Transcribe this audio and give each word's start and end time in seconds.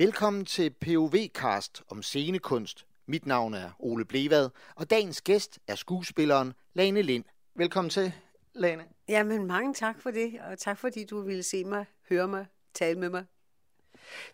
Velkommen 0.00 0.44
til 0.44 0.74
POV-cast 0.84 1.82
om 1.88 2.02
scenekunst. 2.02 2.86
Mit 3.06 3.26
navn 3.26 3.54
er 3.54 3.70
Ole 3.78 4.04
Blevad, 4.04 4.48
og 4.74 4.90
dagens 4.90 5.20
gæst 5.20 5.58
er 5.66 5.74
skuespilleren 5.74 6.52
Lane 6.74 7.02
Lind. 7.02 7.24
Velkommen 7.54 7.90
til, 7.90 8.12
Lane. 8.54 8.84
Jamen, 9.08 9.46
mange 9.46 9.74
tak 9.74 10.00
for 10.00 10.10
det, 10.10 10.40
og 10.50 10.58
tak 10.58 10.78
fordi 10.78 11.04
du 11.04 11.20
ville 11.20 11.42
se 11.42 11.64
mig, 11.64 11.84
høre 12.08 12.28
mig, 12.28 12.46
tale 12.74 12.98
med 12.98 13.08
mig. 13.08 13.24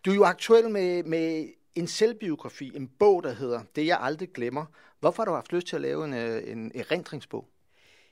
Du 0.05 0.11
er 0.11 0.15
jo 0.15 0.25
aktuel 0.25 0.71
med, 0.71 1.03
med 1.03 1.49
en 1.75 1.87
selvbiografi, 1.87 2.73
en 2.77 2.89
bog, 2.89 3.23
der 3.23 3.33
hedder 3.33 3.61
Det, 3.77 3.87
jeg 3.87 3.99
aldrig 4.01 4.29
glemmer. 4.33 4.65
Hvorfor 5.01 5.23
har 5.23 5.31
du 5.31 5.35
haft 5.35 5.53
lyst 5.53 5.67
til 5.67 5.77
at 5.77 5.83
lave 5.83 6.05
en, 6.05 6.15
øh, 6.15 6.51
en 6.51 6.73
erindringsbog? 6.75 7.49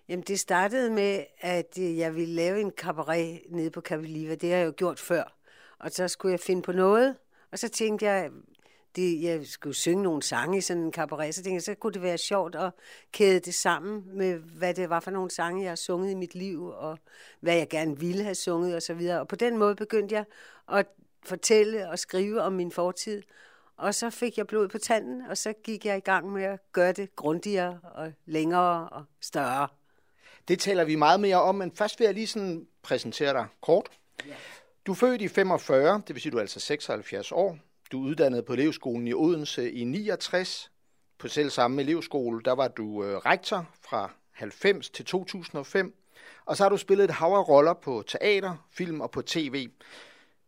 Jamen, 0.08 0.22
det 0.22 0.40
startede 0.40 0.90
med, 0.90 1.24
at 1.40 1.78
øh, 1.80 1.98
jeg 1.98 2.14
ville 2.14 2.34
lave 2.34 2.60
en 2.60 2.70
cabaret 2.70 3.42
nede 3.48 3.70
på 3.70 3.80
Capiliva. 3.80 4.34
Det 4.34 4.50
har 4.50 4.56
jeg 4.58 4.66
jo 4.66 4.72
gjort 4.76 4.98
før. 4.98 5.36
Og 5.78 5.90
så 5.90 6.08
skulle 6.08 6.32
jeg 6.32 6.40
finde 6.40 6.62
på 6.62 6.72
noget, 6.72 7.16
og 7.54 7.58
så 7.58 7.68
tænkte 7.68 8.06
jeg, 8.06 8.30
det, 8.96 9.22
jeg 9.22 9.46
skulle 9.46 9.74
synge 9.74 10.02
nogle 10.02 10.22
sange 10.22 10.58
i 10.58 10.60
sådan 10.60 10.82
en 10.82 10.92
cabaret, 10.92 11.34
så 11.34 11.42
tænkte 11.42 11.54
jeg, 11.54 11.62
så 11.62 11.74
kunne 11.74 11.92
det 11.92 12.02
være 12.02 12.18
sjovt 12.18 12.54
at 12.54 12.70
kæde 13.12 13.40
det 13.40 13.54
sammen 13.54 14.04
med, 14.06 14.34
hvad 14.34 14.74
det 14.74 14.90
var 14.90 15.00
for 15.00 15.10
nogle 15.10 15.30
sange, 15.30 15.62
jeg 15.62 15.70
har 15.70 15.76
sunget 15.76 16.10
i 16.10 16.14
mit 16.14 16.34
liv, 16.34 16.64
og 16.64 16.98
hvad 17.40 17.56
jeg 17.56 17.68
gerne 17.68 17.98
ville 17.98 18.22
have 18.22 18.34
sunget 18.34 18.76
osv. 18.76 19.08
Og, 19.10 19.20
og 19.20 19.28
på 19.28 19.36
den 19.36 19.58
måde 19.58 19.74
begyndte 19.74 20.14
jeg 20.14 20.24
at 20.72 20.86
fortælle 21.24 21.90
og 21.90 21.98
skrive 21.98 22.42
om 22.42 22.52
min 22.52 22.70
fortid. 22.72 23.22
Og 23.76 23.94
så 23.94 24.10
fik 24.10 24.38
jeg 24.38 24.46
blod 24.46 24.68
på 24.68 24.78
tanden, 24.78 25.22
og 25.30 25.38
så 25.38 25.52
gik 25.52 25.86
jeg 25.86 25.96
i 25.96 26.00
gang 26.00 26.32
med 26.32 26.44
at 26.44 26.60
gøre 26.72 26.92
det 26.92 27.16
grundigere 27.16 27.80
og 27.82 28.12
længere 28.26 28.88
og 28.88 29.04
større. 29.20 29.68
Det 30.48 30.58
taler 30.58 30.84
vi 30.84 30.94
meget 30.94 31.20
mere 31.20 31.42
om, 31.42 31.54
men 31.54 31.72
først 31.72 31.98
vil 31.98 32.04
jeg 32.04 32.14
lige 32.14 32.26
sådan 32.26 32.66
præsentere 32.82 33.32
dig 33.32 33.46
kort. 33.60 33.88
Ja. 34.26 34.34
Du 34.86 34.92
er 34.92 34.96
født 34.96 35.22
i 35.22 35.28
45, 35.28 36.02
det 36.06 36.14
vil 36.14 36.22
sige, 36.22 36.32
du 36.32 36.36
er 36.36 36.40
altså 36.40 36.60
76 36.60 37.32
år. 37.32 37.58
Du 37.92 38.04
er 38.04 38.08
uddannet 38.08 38.44
på 38.44 38.52
elevskolen 38.52 39.08
i 39.08 39.14
Odense 39.14 39.72
i 39.72 39.84
69. 39.84 40.70
På 41.18 41.28
selv 41.28 41.50
samme 41.50 41.82
elevskole, 41.82 42.42
der 42.44 42.52
var 42.52 42.68
du 42.68 43.04
øh, 43.04 43.16
rektor 43.16 43.70
fra 43.82 44.10
90 44.32 44.90
til 44.90 45.04
2005. 45.04 45.94
Og 46.44 46.56
så 46.56 46.62
har 46.62 46.70
du 46.70 46.76
spillet 46.76 47.04
et 47.04 47.10
hav 47.10 47.28
af 47.28 47.48
roller 47.48 47.74
på 47.74 48.04
teater, 48.06 48.66
film 48.70 49.00
og 49.00 49.10
på 49.10 49.22
tv. 49.22 49.68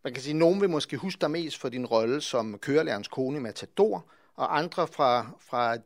Man 0.05 0.13
kan 0.13 0.23
sige, 0.23 0.33
at 0.33 0.37
nogen 0.37 0.61
vil 0.61 0.71
måske 0.71 0.97
huske 0.97 1.21
dig 1.21 1.31
mest 1.31 1.59
for 1.59 1.69
din 1.69 1.87
rolle 1.87 2.21
som 2.21 2.59
kørelærens 2.59 3.09
kone 3.09 3.37
i 3.37 3.41
Matador, 3.41 4.05
og 4.35 4.59
andre 4.59 4.87
fra, 4.87 5.27
fra 5.41 5.77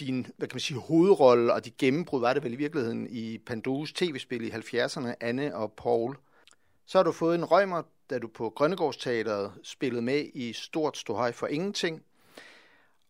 din 0.00 0.26
hvad 0.36 0.48
kan 0.48 0.54
man 0.54 0.60
sige, 0.60 0.80
hovedrolle 0.80 1.52
og 1.52 1.64
dit 1.64 1.76
gennembrud 1.76 2.20
var 2.20 2.32
det 2.32 2.44
vel 2.44 2.52
i 2.52 2.56
virkeligheden 2.56 3.06
i 3.10 3.38
Pandus 3.38 3.92
tv-spil 3.92 4.44
i 4.44 4.50
70'erne, 4.50 5.14
Anne 5.20 5.56
og 5.56 5.72
Paul. 5.72 6.16
Så 6.86 6.98
har 6.98 7.02
du 7.02 7.12
fået 7.12 7.34
en 7.34 7.44
rømmer, 7.44 7.82
da 8.10 8.18
du 8.18 8.28
på 8.28 8.50
Grønnegårdsteateret 8.50 9.52
spillede 9.62 10.02
med 10.02 10.30
i 10.34 10.52
Stort 10.52 10.98
Ståhøj 10.98 11.32
for 11.32 11.46
Ingenting. 11.46 12.02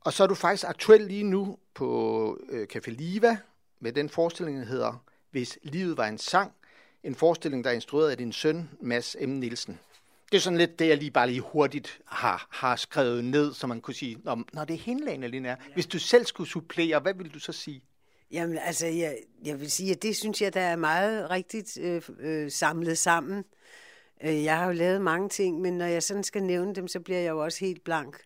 Og 0.00 0.12
så 0.12 0.22
er 0.22 0.26
du 0.26 0.34
faktisk 0.34 0.64
aktuel 0.68 1.00
lige 1.00 1.22
nu 1.22 1.58
på 1.74 2.38
øh, 2.48 2.66
Café 2.76 2.90
Liva 2.90 3.38
med 3.80 3.92
den 3.92 4.08
forestilling, 4.08 4.58
der 4.58 4.64
hedder 4.64 5.04
Hvis 5.30 5.58
livet 5.62 5.96
var 5.96 6.06
en 6.06 6.18
sang. 6.18 6.52
En 7.02 7.14
forestilling, 7.14 7.64
der 7.64 7.70
er 7.70 7.74
instrueret 7.74 8.10
af 8.10 8.16
din 8.16 8.32
søn, 8.32 8.70
Mads 8.80 9.16
M. 9.20 9.28
Nielsen. 9.28 9.78
Det 10.32 10.36
er 10.36 10.40
sådan 10.40 10.58
lidt 10.58 10.78
det, 10.78 10.88
jeg 10.88 10.96
lige 10.96 11.10
bare 11.10 11.26
lige 11.26 11.40
hurtigt 11.40 12.00
har, 12.04 12.46
har 12.50 12.76
skrevet 12.76 13.24
ned, 13.24 13.54
så 13.54 13.66
man 13.66 13.80
kunne 13.80 13.94
sige, 13.94 14.18
når 14.52 14.64
det 14.64 14.74
er 14.74 14.78
hende, 14.78 15.28
Lene 15.28 15.48
er. 15.48 15.56
Hvis 15.74 15.86
du 15.86 15.98
selv 15.98 16.26
skulle 16.26 16.50
supplere, 16.50 17.00
hvad 17.00 17.14
ville 17.14 17.32
du 17.32 17.38
så 17.38 17.52
sige? 17.52 17.82
Jamen, 18.30 18.58
altså, 18.58 18.86
jeg, 18.86 19.18
jeg 19.44 19.60
vil 19.60 19.70
sige, 19.70 19.90
at 19.92 20.02
det 20.02 20.16
synes 20.16 20.42
jeg, 20.42 20.54
der 20.54 20.60
er 20.60 20.76
meget 20.76 21.30
rigtigt 21.30 21.78
øh, 21.80 22.02
øh, 22.18 22.50
samlet 22.50 22.98
sammen. 22.98 23.44
Øh, 24.24 24.44
jeg 24.44 24.58
har 24.58 24.66
jo 24.66 24.72
lavet 24.72 25.02
mange 25.02 25.28
ting, 25.28 25.60
men 25.60 25.78
når 25.78 25.86
jeg 25.86 26.02
sådan 26.02 26.24
skal 26.24 26.42
nævne 26.42 26.74
dem, 26.74 26.88
så 26.88 27.00
bliver 27.00 27.20
jeg 27.20 27.30
jo 27.30 27.44
også 27.44 27.60
helt 27.60 27.84
blank. 27.84 28.20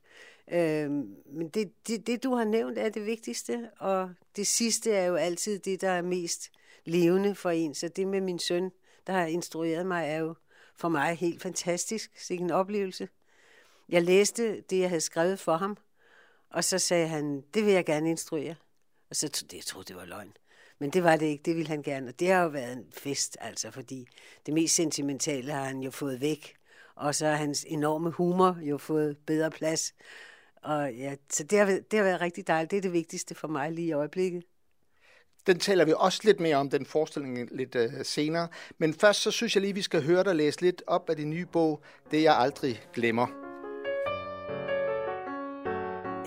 Øh, 0.53 0.91
men 1.27 1.49
det, 1.55 1.73
det, 1.87 2.07
det, 2.07 2.23
du 2.23 2.35
har 2.35 2.45
nævnt, 2.45 2.79
er 2.79 2.89
det 2.89 3.07
vigtigste, 3.07 3.71
og 3.79 4.11
det 4.37 4.47
sidste 4.47 4.93
er 4.93 5.05
jo 5.05 5.15
altid 5.15 5.59
det, 5.59 5.81
der 5.81 5.91
er 5.91 6.03
mest 6.03 6.51
levende 6.85 7.35
for 7.35 7.51
en. 7.51 7.75
Så 7.75 7.89
det 7.89 8.07
med 8.07 8.21
min 8.21 8.39
søn, 8.39 8.71
der 9.07 9.13
har 9.13 9.27
instrueret 9.27 9.87
mig, 9.87 10.09
er 10.09 10.19
jo 10.19 10.35
for 10.77 10.89
mig 10.89 11.17
helt 11.17 11.43
fantastisk. 11.43 12.11
Sikke 12.17 12.45
en 12.45 12.51
oplevelse. 12.51 13.09
Jeg 13.89 14.03
læste 14.03 14.61
det, 14.61 14.79
jeg 14.79 14.89
havde 14.89 15.01
skrevet 15.01 15.39
for 15.39 15.57
ham, 15.57 15.77
og 16.51 16.65
så 16.65 16.79
sagde 16.79 17.09
han, 17.09 17.43
det 17.55 17.67
vil 17.67 17.73
jeg 17.73 17.85
gerne 17.85 18.11
instruere. 18.11 18.55
Og 19.11 19.17
så 19.17 19.29
troede 19.29 19.57
jeg, 19.57 19.65
troede, 19.65 19.89
det 19.89 19.97
var 19.97 20.05
løgn. 20.05 20.33
Men 20.79 20.91
det 20.91 21.05
var 21.05 21.17
det 21.17 21.27
ikke, 21.27 21.43
det 21.43 21.57
ville 21.57 21.69
han 21.69 21.83
gerne. 21.83 22.09
Og 22.09 22.21
det 22.21 22.29
har 22.29 22.43
jo 22.43 22.49
været 22.49 22.73
en 22.73 22.87
fest, 22.93 23.37
altså, 23.41 23.71
fordi 23.71 24.07
det 24.47 24.55
mest 24.55 24.75
sentimentale 24.75 25.53
har 25.53 25.65
han 25.65 25.81
jo 25.81 25.91
fået 25.91 26.21
væk. 26.21 26.55
Og 26.95 27.15
så 27.15 27.27
har 27.27 27.35
hans 27.35 27.65
enorme 27.69 28.11
humor 28.11 28.59
jo 28.63 28.79
fået 28.79 29.17
bedre 29.27 29.51
plads. 29.51 29.95
Og 30.63 30.95
ja, 30.95 31.15
så 31.31 31.45
det 31.45 31.59
har, 31.59 31.67
det 31.67 31.99
har 31.99 32.03
været 32.03 32.21
rigtig 32.21 32.47
dejligt. 32.47 32.71
Det 32.71 32.77
er 32.77 32.81
det 32.81 32.93
vigtigste 32.93 33.35
for 33.35 33.49
mig 33.49 33.73
lige 33.73 33.87
i 33.87 33.93
øjeblikket. 33.93 34.43
Den 35.47 35.59
taler 35.59 35.85
vi 35.85 35.95
også 35.97 36.21
lidt 36.25 36.41
mere 36.41 36.57
om, 36.57 36.71
den 36.71 36.87
forestilling 36.87 37.49
lidt 37.57 37.75
uh, 37.75 37.83
senere. 38.03 38.49
Men 38.79 38.95
først 38.95 39.21
så 39.21 39.31
synes 39.31 39.57
jeg 39.57 39.61
lige, 39.63 39.75
vi 39.75 39.83
skal 39.83 40.03
høre 40.03 40.25
dig 40.25 40.35
læse 40.35 40.61
lidt 40.61 40.83
op 40.87 41.11
af 41.11 41.17
din 41.17 41.31
nye 41.31 41.47
bog, 41.47 41.83
Det 42.11 42.23
jeg 42.23 42.37
aldrig 42.37 42.83
glemmer. 42.95 43.50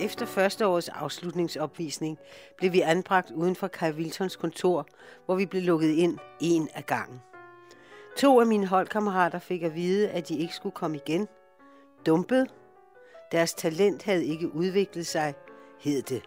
Efter 0.00 0.26
første 0.26 0.66
års 0.66 0.88
afslutningsopvisning 0.88 2.18
blev 2.56 2.72
vi 2.72 2.80
anbragt 2.80 3.30
uden 3.30 3.56
for 3.56 3.68
Kai 3.68 3.92
Wiltons 3.92 4.36
kontor, 4.36 4.86
hvor 5.26 5.34
vi 5.34 5.46
blev 5.46 5.62
lukket 5.62 5.88
ind 5.88 6.18
en 6.40 6.68
af 6.74 6.86
gangen. 6.86 7.20
To 8.16 8.40
af 8.40 8.46
mine 8.46 8.66
holdkammerater 8.66 9.38
fik 9.38 9.62
at 9.62 9.74
vide, 9.74 10.08
at 10.08 10.28
de 10.28 10.38
ikke 10.38 10.54
skulle 10.54 10.74
komme 10.74 10.96
igen. 10.96 11.28
Dumpet. 12.06 12.50
Deres 13.32 13.54
talent 13.54 14.02
havde 14.02 14.26
ikke 14.26 14.54
udviklet 14.54 15.06
sig, 15.06 15.34
hed 15.80 16.02
det. 16.02 16.22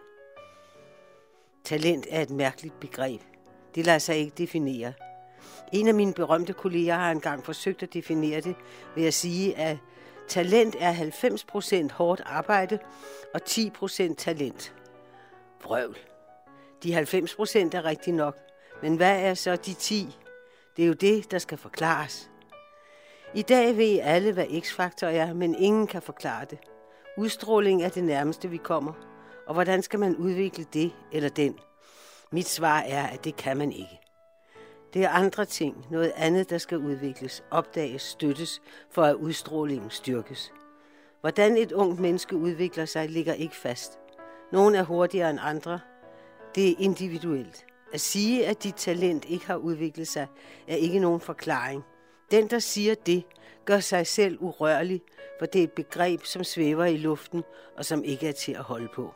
Talent 1.64 2.06
er 2.10 2.22
et 2.22 2.30
mærkeligt 2.30 2.80
begreb. 2.80 3.20
Det 3.74 3.86
lader 3.86 3.98
sig 3.98 4.16
ikke 4.16 4.32
definere. 4.38 4.92
En 5.72 5.88
af 5.88 5.94
mine 5.94 6.14
berømte 6.14 6.52
kolleger 6.52 6.94
har 6.94 7.10
engang 7.10 7.44
forsøgt 7.44 7.82
at 7.82 7.94
definere 7.94 8.40
det 8.40 8.56
ved 8.96 9.06
at 9.06 9.14
sige, 9.14 9.56
at 9.56 9.76
Talent 10.28 10.76
er 10.78 10.92
90% 11.88 11.92
hårdt 11.92 12.22
arbejde 12.26 12.78
og 13.34 13.40
10% 13.48 14.14
talent. 14.14 14.74
Brøvl. 15.60 15.98
De 16.82 16.98
90% 16.98 16.98
er 16.98 17.84
rigtig 17.84 18.12
nok, 18.12 18.36
men 18.82 18.96
hvad 18.96 19.22
er 19.22 19.34
så 19.34 19.56
de 19.56 19.74
10? 19.74 20.16
Det 20.76 20.82
er 20.82 20.86
jo 20.86 20.92
det, 20.92 21.30
der 21.30 21.38
skal 21.38 21.58
forklares. 21.58 22.30
I 23.34 23.42
dag 23.42 23.76
ved 23.76 23.98
alle, 24.02 24.32
hvad 24.32 24.60
X-faktor 24.60 25.06
er, 25.06 25.32
men 25.34 25.54
ingen 25.54 25.86
kan 25.86 26.02
forklare 26.02 26.44
det. 26.44 26.58
Udstråling 27.16 27.82
er 27.82 27.88
det 27.88 28.04
nærmeste, 28.04 28.50
vi 28.50 28.56
kommer. 28.56 28.92
Og 29.46 29.54
hvordan 29.54 29.82
skal 29.82 29.98
man 29.98 30.16
udvikle 30.16 30.64
det 30.72 30.92
eller 31.12 31.28
den? 31.28 31.58
Mit 32.32 32.48
svar 32.48 32.78
er, 32.78 33.06
at 33.06 33.24
det 33.24 33.36
kan 33.36 33.56
man 33.56 33.72
ikke. 33.72 34.00
Det 34.94 35.04
er 35.04 35.08
andre 35.08 35.44
ting, 35.44 35.86
noget 35.90 36.12
andet, 36.16 36.50
der 36.50 36.58
skal 36.58 36.78
udvikles, 36.78 37.44
opdages, 37.50 38.02
støttes, 38.02 38.62
for 38.90 39.02
at 39.02 39.14
udstrålingen 39.14 39.90
styrkes. 39.90 40.52
Hvordan 41.20 41.56
et 41.56 41.72
ungt 41.72 42.00
menneske 42.00 42.36
udvikler 42.36 42.84
sig, 42.84 43.08
ligger 43.08 43.34
ikke 43.34 43.56
fast. 43.56 43.98
Nogle 44.52 44.78
er 44.78 44.82
hurtigere 44.82 45.30
end 45.30 45.38
andre. 45.42 45.80
Det 46.54 46.70
er 46.70 46.74
individuelt. 46.78 47.66
At 47.92 48.00
sige, 48.00 48.46
at 48.46 48.64
dit 48.64 48.74
talent 48.74 49.24
ikke 49.24 49.46
har 49.46 49.56
udviklet 49.56 50.08
sig, 50.08 50.26
er 50.68 50.76
ikke 50.76 50.98
nogen 50.98 51.20
forklaring. 51.20 51.84
Den, 52.30 52.50
der 52.50 52.58
siger 52.58 52.94
det, 52.94 53.24
gør 53.64 53.80
sig 53.80 54.06
selv 54.06 54.38
urørlig, 54.40 55.02
for 55.38 55.46
det 55.46 55.58
er 55.58 55.64
et 55.64 55.72
begreb, 55.72 56.24
som 56.24 56.44
svæver 56.44 56.84
i 56.84 56.96
luften 56.96 57.42
og 57.76 57.84
som 57.84 58.04
ikke 58.04 58.28
er 58.28 58.32
til 58.32 58.52
at 58.52 58.62
holde 58.62 58.88
på. 58.94 59.14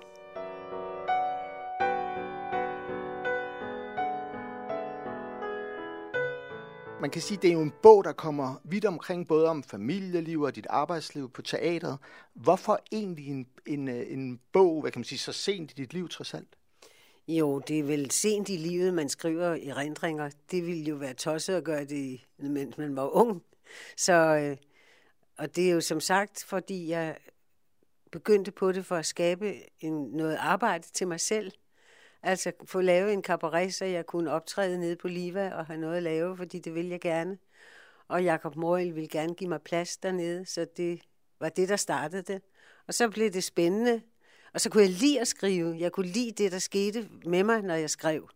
Man 7.03 7.11
kan 7.11 7.23
sige, 7.23 7.39
det 7.43 7.49
er 7.49 7.53
jo 7.53 7.63
en 7.63 7.73
bog, 7.83 8.05
der 8.05 8.13
kommer 8.13 8.61
vidt 8.65 8.85
omkring, 8.85 9.29
både 9.29 9.49
om 9.49 9.63
familieliv 9.63 10.41
og 10.43 10.57
dit 10.57 10.67
arbejdsliv 10.71 11.31
på 11.31 11.43
teateret. 11.43 11.99
Hvorfor 12.35 12.81
egentlig 12.93 13.27
en, 13.27 13.47
en, 13.67 13.89
øh, 13.89 14.13
en 14.13 14.41
bog, 14.53 14.81
hvad 14.81 14.91
kan 14.91 15.01
man 15.01 15.05
sige, 15.05 15.19
så 15.19 15.33
sent 15.33 15.71
i 15.71 15.75
dit 15.75 15.93
liv 15.93 16.09
trods 16.09 16.35
alt? 16.35 16.49
Jo, 17.29 17.59
det 17.59 17.79
er 17.79 17.83
vel 17.83 18.11
sent 18.11 18.49
i 18.49 18.57
livet, 18.57 18.95
man 18.95 19.09
skriver 19.09 19.55
i 19.55 19.73
rendringer. 19.73 20.31
Det 20.51 20.67
ville 20.67 20.83
jo 20.83 20.95
være 20.95 21.15
tosset 21.15 21.55
at 21.55 21.65
gøre 21.65 21.85
det, 21.85 22.21
mens 22.39 22.79
man 22.79 22.97
var 22.97 23.17
ung. 23.17 23.43
Så, 23.97 24.13
øh, 24.13 24.57
og 25.39 25.57
det 25.57 25.69
er 25.69 25.73
jo 25.73 25.81
som 25.81 26.01
sagt, 26.01 26.45
fordi 26.45 26.89
jeg 26.89 27.17
begyndte 28.13 28.51
på 28.51 28.73
det 28.73 28.87
for 28.87 28.97
at 28.97 29.07
skabe 29.07 29.55
en, 29.81 29.93
noget 29.93 30.37
arbejde 30.41 30.89
til 30.93 31.09
mig 31.09 31.21
selv. 31.21 31.53
Altså 32.23 32.53
få 32.65 32.81
lavet 32.81 33.13
en 33.13 33.23
cabaret, 33.23 33.75
så 33.75 33.85
jeg 33.85 34.07
kunne 34.07 34.31
optræde 34.31 34.79
nede 34.79 34.97
på 34.97 35.09
Liva 35.09 35.55
og 35.55 35.67
have 35.67 35.81
noget 35.81 35.97
at 35.97 36.03
lave, 36.03 36.37
fordi 36.37 36.59
det 36.59 36.75
ville 36.75 36.91
jeg 36.91 37.01
gerne. 37.01 37.39
Og 38.09 38.25
Jakob 38.25 38.57
Morel 38.57 38.95
ville 38.95 39.09
gerne 39.09 39.35
give 39.35 39.49
mig 39.49 39.63
plads 39.63 39.97
dernede, 39.97 40.47
så 40.47 40.67
det 40.77 41.01
var 41.41 41.49
det, 41.49 41.69
der 41.69 41.77
startede 41.77 42.23
det. 42.23 42.43
Og 42.87 42.95
så 42.95 43.11
blev 43.11 43.31
det 43.31 43.45
spændende, 43.45 44.03
og 44.53 44.61
så 44.61 44.71
kunne 44.71 44.83
jeg 44.83 44.91
lide 44.91 45.21
at 45.21 45.29
skrive. 45.29 45.77
Jeg 45.79 45.93
kunne 45.93 46.09
lide 46.09 46.33
det, 46.33 46.53
der 46.53 46.59
skete 46.59 47.09
med 47.27 47.45
mig, 47.45 47.63
når 47.63 47.75
jeg 47.75 47.91
skrev. 47.91 48.29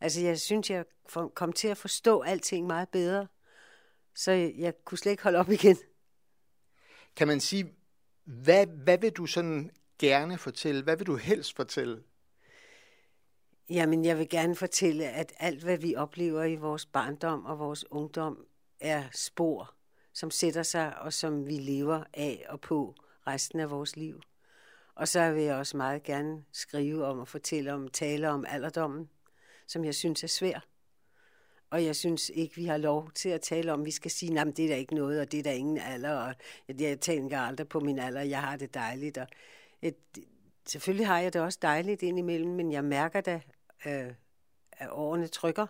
Altså, 0.00 0.20
jeg 0.20 0.40
synes, 0.40 0.70
jeg 0.70 0.84
kom 1.34 1.52
til 1.52 1.68
at 1.68 1.76
forstå 1.76 2.20
alting 2.20 2.66
meget 2.66 2.88
bedre. 2.88 3.26
Så 4.14 4.32
jeg 4.32 4.84
kunne 4.84 4.98
slet 4.98 5.12
ikke 5.12 5.22
holde 5.22 5.38
op 5.38 5.50
igen. 5.50 5.76
Kan 7.16 7.28
man 7.28 7.40
sige, 7.40 7.74
Hvad, 8.24 8.66
hvad 8.66 8.98
vil 8.98 9.10
du 9.12 9.26
sådan 9.26 9.70
gerne 9.98 10.38
fortælle? 10.38 10.82
Hvad 10.82 10.96
vil 10.96 11.06
du 11.06 11.16
helst 11.16 11.56
fortælle? 11.56 12.02
Jamen, 13.70 14.04
jeg 14.04 14.18
vil 14.18 14.28
gerne 14.28 14.54
fortælle, 14.54 15.08
at 15.08 15.32
alt, 15.38 15.62
hvad 15.62 15.78
vi 15.78 15.94
oplever 15.94 16.44
i 16.44 16.56
vores 16.56 16.86
barndom 16.86 17.44
og 17.44 17.58
vores 17.58 17.90
ungdom, 17.90 18.46
er 18.80 19.04
spor, 19.12 19.74
som 20.12 20.30
sætter 20.30 20.62
sig 20.62 20.98
og 20.98 21.12
som 21.12 21.46
vi 21.46 21.52
lever 21.52 22.04
af 22.14 22.46
og 22.48 22.60
på 22.60 22.94
resten 23.26 23.60
af 23.60 23.70
vores 23.70 23.96
liv. 23.96 24.20
Og 24.94 25.08
så 25.08 25.32
vil 25.32 25.42
jeg 25.42 25.56
også 25.56 25.76
meget 25.76 26.02
gerne 26.02 26.44
skrive 26.52 27.06
om 27.06 27.18
og 27.18 27.28
fortælle 27.28 27.72
om, 27.72 27.88
tale 27.88 28.30
om 28.30 28.44
alderdommen, 28.48 29.10
som 29.66 29.84
jeg 29.84 29.94
synes 29.94 30.22
er 30.24 30.28
svær. 30.28 30.66
Og 31.70 31.84
jeg 31.84 31.96
synes 31.96 32.30
ikke, 32.34 32.56
vi 32.56 32.64
har 32.64 32.76
lov 32.76 33.10
til 33.10 33.28
at 33.28 33.40
tale 33.40 33.72
om, 33.72 33.84
vi 33.84 33.90
skal 33.90 34.10
sige, 34.10 34.40
at 34.40 34.56
det 34.56 34.64
er 34.64 34.68
der 34.68 34.76
ikke 34.76 34.94
noget, 34.94 35.20
og 35.20 35.32
det 35.32 35.38
er 35.38 35.42
der 35.42 35.52
ingen 35.52 35.78
alder, 35.78 36.16
og 36.16 36.34
jeg 36.78 37.00
tænker 37.00 37.40
aldrig 37.40 37.68
på 37.68 37.80
min 37.80 37.98
alder, 37.98 38.20
jeg 38.20 38.40
har 38.40 38.56
det 38.56 38.74
dejligt. 38.74 39.18
Og 39.18 39.26
et, 39.82 39.96
selvfølgelig 40.66 41.06
har 41.06 41.18
jeg 41.18 41.32
det 41.32 41.40
også 41.40 41.58
dejligt 41.62 42.02
indimellem, 42.02 42.50
men 42.50 42.72
jeg 42.72 42.84
mærker 42.84 43.20
da, 43.20 43.40
øh, 43.86 44.14
at 44.72 44.90
årene 44.90 45.26
trykker, 45.26 45.66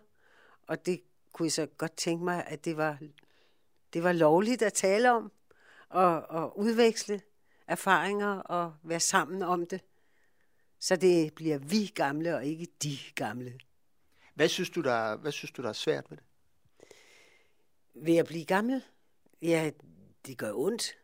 og 0.66 0.86
det 0.86 1.02
kunne 1.32 1.46
jeg 1.46 1.52
så 1.52 1.66
godt 1.66 1.96
tænke 1.96 2.24
mig, 2.24 2.44
at 2.46 2.64
det 2.64 2.76
var, 2.76 2.98
det 3.92 4.02
var 4.02 4.12
lovligt 4.12 4.62
at 4.62 4.72
tale 4.72 5.12
om, 5.12 5.32
og, 5.88 6.22
og 6.22 6.58
udveksle 6.58 7.20
erfaringer 7.66 8.34
og 8.34 8.74
være 8.82 9.00
sammen 9.00 9.42
om 9.42 9.66
det. 9.66 9.80
Så 10.78 10.96
det 10.96 11.34
bliver 11.34 11.58
vi 11.58 11.92
gamle, 11.94 12.36
og 12.36 12.44
ikke 12.44 12.66
de 12.82 12.98
gamle. 13.14 13.58
Hvad 14.34 14.48
synes 14.48 14.70
du, 14.70 14.80
der, 14.80 15.16
hvad 15.16 15.32
synes 15.32 15.50
du, 15.50 15.62
der 15.62 15.68
er 15.68 15.72
svært 15.72 16.10
ved 16.10 16.16
det? 16.16 16.26
Ved 17.94 18.16
at 18.16 18.26
blive 18.26 18.44
gammel? 18.44 18.84
Ja, 19.42 19.70
det 20.26 20.38
gør 20.38 20.52
ondt. 20.52 20.98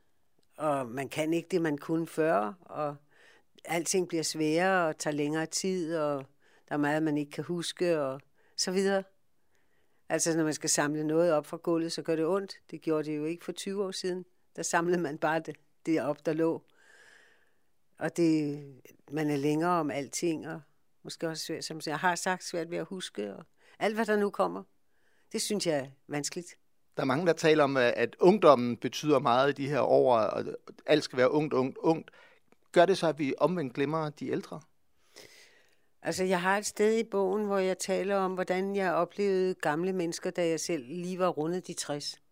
Og 0.56 0.88
man 0.88 1.08
kan 1.08 1.32
ikke 1.32 1.48
det, 1.50 1.62
man 1.62 1.78
kunne 1.78 2.06
før. 2.06 2.52
Og 2.60 2.96
alting 3.64 4.08
bliver 4.08 4.22
sværere 4.22 4.88
og 4.88 4.98
tager 4.98 5.14
længere 5.14 5.46
tid, 5.46 5.96
og 5.96 6.26
der 6.68 6.74
er 6.74 6.78
meget, 6.78 7.02
man 7.02 7.18
ikke 7.18 7.30
kan 7.30 7.44
huske, 7.44 8.00
og 8.00 8.20
så 8.56 8.70
videre. 8.70 9.02
Altså, 10.08 10.36
når 10.36 10.44
man 10.44 10.54
skal 10.54 10.70
samle 10.70 11.04
noget 11.04 11.32
op 11.32 11.46
fra 11.46 11.56
gulvet, 11.56 11.92
så 11.92 12.02
gør 12.02 12.16
det 12.16 12.26
ondt. 12.26 12.54
Det 12.70 12.80
gjorde 12.80 13.04
det 13.04 13.16
jo 13.16 13.24
ikke 13.24 13.44
for 13.44 13.52
20 13.52 13.84
år 13.84 13.90
siden. 13.90 14.24
Der 14.56 14.62
samlede 14.62 15.00
man 15.00 15.18
bare 15.18 15.40
det, 15.40 15.56
det 15.86 16.02
op, 16.02 16.26
der 16.26 16.32
lå. 16.32 16.62
Og 17.98 18.16
det, 18.16 18.64
man 19.10 19.30
er 19.30 19.36
længere 19.36 19.80
om 19.80 19.90
alting, 19.90 20.48
og 20.48 20.60
måske 21.02 21.28
også 21.28 21.44
svært, 21.44 21.64
som 21.64 21.80
jeg 21.86 21.98
har 21.98 22.14
sagt, 22.14 22.44
svært 22.44 22.70
ved 22.70 22.78
at 22.78 22.86
huske, 22.86 23.34
og 23.34 23.44
alt, 23.78 23.94
hvad 23.94 24.06
der 24.06 24.16
nu 24.16 24.30
kommer. 24.30 24.62
Det 25.32 25.42
synes 25.42 25.66
jeg 25.66 25.78
er 25.78 25.86
vanskeligt. 26.08 26.58
Der 26.96 27.02
er 27.02 27.06
mange, 27.06 27.26
der 27.26 27.32
taler 27.32 27.64
om, 27.64 27.76
at 27.76 28.16
ungdommen 28.20 28.76
betyder 28.76 29.18
meget 29.18 29.50
i 29.50 29.62
de 29.62 29.68
her 29.68 29.80
år, 29.80 30.18
og 30.18 30.44
alt 30.86 31.04
skal 31.04 31.16
være 31.16 31.30
ungt, 31.30 31.54
ungt, 31.54 31.78
ungt. 31.78 32.10
Gør 32.72 32.86
det 32.86 32.98
så, 32.98 33.06
at 33.06 33.18
vi 33.18 33.34
omvendt 33.38 33.74
glemmer 33.74 34.10
de 34.10 34.28
ældre? 34.28 34.60
Altså, 36.02 36.24
jeg 36.24 36.42
har 36.42 36.58
et 36.58 36.66
sted 36.66 36.98
i 36.98 37.04
bogen, 37.04 37.44
hvor 37.44 37.58
jeg 37.58 37.78
taler 37.78 38.16
om, 38.16 38.34
hvordan 38.34 38.76
jeg 38.76 38.92
oplevede 38.92 39.54
gamle 39.54 39.92
mennesker, 39.92 40.30
da 40.30 40.48
jeg 40.48 40.60
selv 40.60 40.84
lige 40.86 41.18
var 41.18 41.28
rundet 41.28 41.66
de 41.66 41.72
60. 41.72 42.22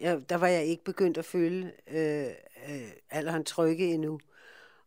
Jeg, 0.00 0.28
der 0.28 0.36
var 0.36 0.46
jeg 0.46 0.64
ikke 0.64 0.84
begyndt 0.84 1.18
at 1.18 1.24
føle 1.24 1.72
øh, 1.86 2.26
øh, 2.68 2.90
alderen 3.10 3.44
trygge 3.44 3.94
endnu. 3.94 4.20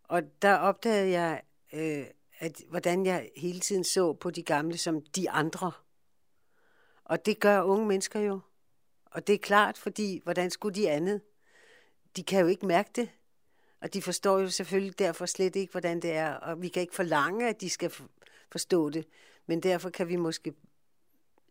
Og 0.04 0.22
der 0.42 0.56
opdagede 0.56 1.12
jeg, 1.12 1.42
øh, 1.74 2.06
at, 2.40 2.62
hvordan 2.70 3.06
jeg 3.06 3.30
hele 3.38 3.60
tiden 3.60 3.84
så 3.84 4.14
på 4.14 4.31
de 4.31 4.44
gamle 4.44 4.78
som 4.78 5.02
de 5.02 5.30
andre. 5.30 5.72
Og 7.04 7.26
det 7.26 7.40
gør 7.40 7.62
unge 7.62 7.86
mennesker 7.88 8.20
jo. 8.20 8.40
Og 9.06 9.28
det 9.28 9.34
er 9.34 9.40
klart, 9.40 9.78
fordi 9.78 10.22
hvordan 10.24 10.52
skulle 10.52 10.76
de 10.76 10.90
andet? 10.90 11.22
De 12.16 12.24
kan 12.24 12.42
jo 12.42 12.48
ikke 12.48 12.66
mærke 12.66 12.90
det. 12.96 13.10
Og 13.81 13.94
de 13.94 14.02
forstår 14.02 14.40
jo 14.40 14.50
selvfølgelig 14.50 15.00
derfor 15.00 15.26
slet 15.26 15.56
ikke, 15.56 15.72
hvordan 15.72 16.00
det 16.00 16.12
er. 16.12 16.34
Og 16.34 16.62
vi 16.62 16.68
kan 16.68 16.81
ikke 16.81 16.96
forlange, 16.96 17.50
at 17.50 17.62
de 17.62 17.70
skal 17.70 17.92
forstå 18.52 18.90
det. 18.90 19.08
Men 19.46 19.64
derfor 19.64 19.90
kan 19.90 20.08
vi 20.08 20.16
måske 20.16 20.54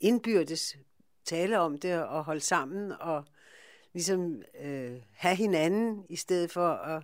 indbyrdes 0.01 0.77
tale 1.25 1.59
om 1.59 1.79
det 1.79 2.03
og 2.03 2.25
holde 2.25 2.41
sammen 2.41 2.93
og 3.01 3.25
ligesom 3.93 4.43
øh, 4.61 4.97
have 5.13 5.37
hinanden, 5.37 6.07
i 6.09 6.17
stedet 6.17 6.51
for 6.51 6.69
at 6.69 7.03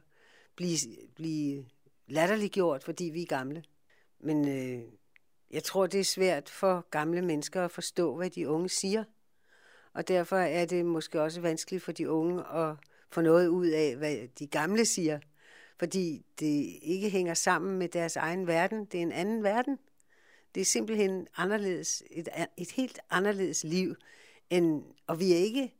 blive, 0.56 0.78
blive 1.14 1.64
latterliggjort, 2.06 2.84
fordi 2.84 3.04
vi 3.04 3.22
er 3.22 3.26
gamle. 3.26 3.64
Men 4.20 4.48
øh, 4.48 4.82
jeg 5.50 5.62
tror, 5.62 5.86
det 5.86 6.00
er 6.00 6.04
svært 6.04 6.48
for 6.48 6.86
gamle 6.90 7.22
mennesker 7.22 7.64
at 7.64 7.70
forstå, 7.70 8.16
hvad 8.16 8.30
de 8.30 8.48
unge 8.48 8.68
siger. 8.68 9.04
Og 9.92 10.08
derfor 10.08 10.36
er 10.36 10.66
det 10.66 10.84
måske 10.84 11.22
også 11.22 11.40
vanskeligt 11.40 11.82
for 11.82 11.92
de 11.92 12.10
unge 12.10 12.46
at 12.54 12.76
få 13.14 13.20
noget 13.20 13.48
ud 13.48 13.66
af, 13.66 13.96
hvad 13.96 14.16
de 14.38 14.46
gamle 14.46 14.84
siger. 14.84 15.18
Fordi 15.78 16.24
det 16.40 16.78
ikke 16.82 17.10
hænger 17.10 17.34
sammen 17.34 17.78
med 17.78 17.88
deres 17.88 18.16
egen 18.16 18.46
verden. 18.46 18.84
Det 18.84 18.98
er 18.98 19.02
en 19.02 19.12
anden 19.12 19.42
verden. 19.42 19.78
Det 20.54 20.60
er 20.60 20.64
simpelthen 20.64 21.26
anderledes, 21.36 22.02
et, 22.10 22.28
et 22.56 22.70
helt 22.70 22.98
anderledes 23.10 23.64
liv. 23.64 23.94
End, 24.50 24.82
og 25.06 25.20
vi 25.20 25.32
er 25.32 25.36
ikke 25.36 25.74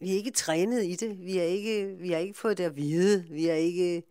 vi 0.00 0.10
er 0.10 0.14
ikke 0.14 0.30
trænet 0.30 0.84
i 0.84 0.94
det. 0.94 1.24
Vi, 1.24 1.38
er 1.38 1.42
ikke, 1.42 1.96
vi 1.98 2.10
har 2.10 2.18
ikke 2.18 2.38
fået 2.38 2.58
det 2.58 2.64
at 2.64 2.76
vide. 2.76 3.24
Vi 3.30 3.48
er 3.48 3.54
ikke... 3.54 4.02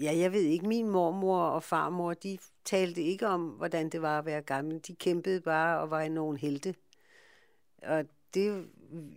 Ja, 0.00 0.16
jeg 0.16 0.32
ved 0.32 0.40
ikke, 0.40 0.68
min 0.68 0.88
mormor 0.88 1.42
og 1.42 1.62
farmor, 1.62 2.14
de 2.14 2.38
talte 2.64 3.02
ikke 3.02 3.26
om, 3.26 3.48
hvordan 3.48 3.88
det 3.88 4.02
var 4.02 4.18
at 4.18 4.26
være 4.26 4.42
gammel. 4.42 4.80
De 4.86 4.94
kæmpede 4.94 5.40
bare 5.40 5.80
og 5.80 5.90
var 5.90 6.00
i 6.00 6.08
nogen 6.08 6.36
helte. 6.36 6.74
Og 7.82 8.04
det, 8.34 8.70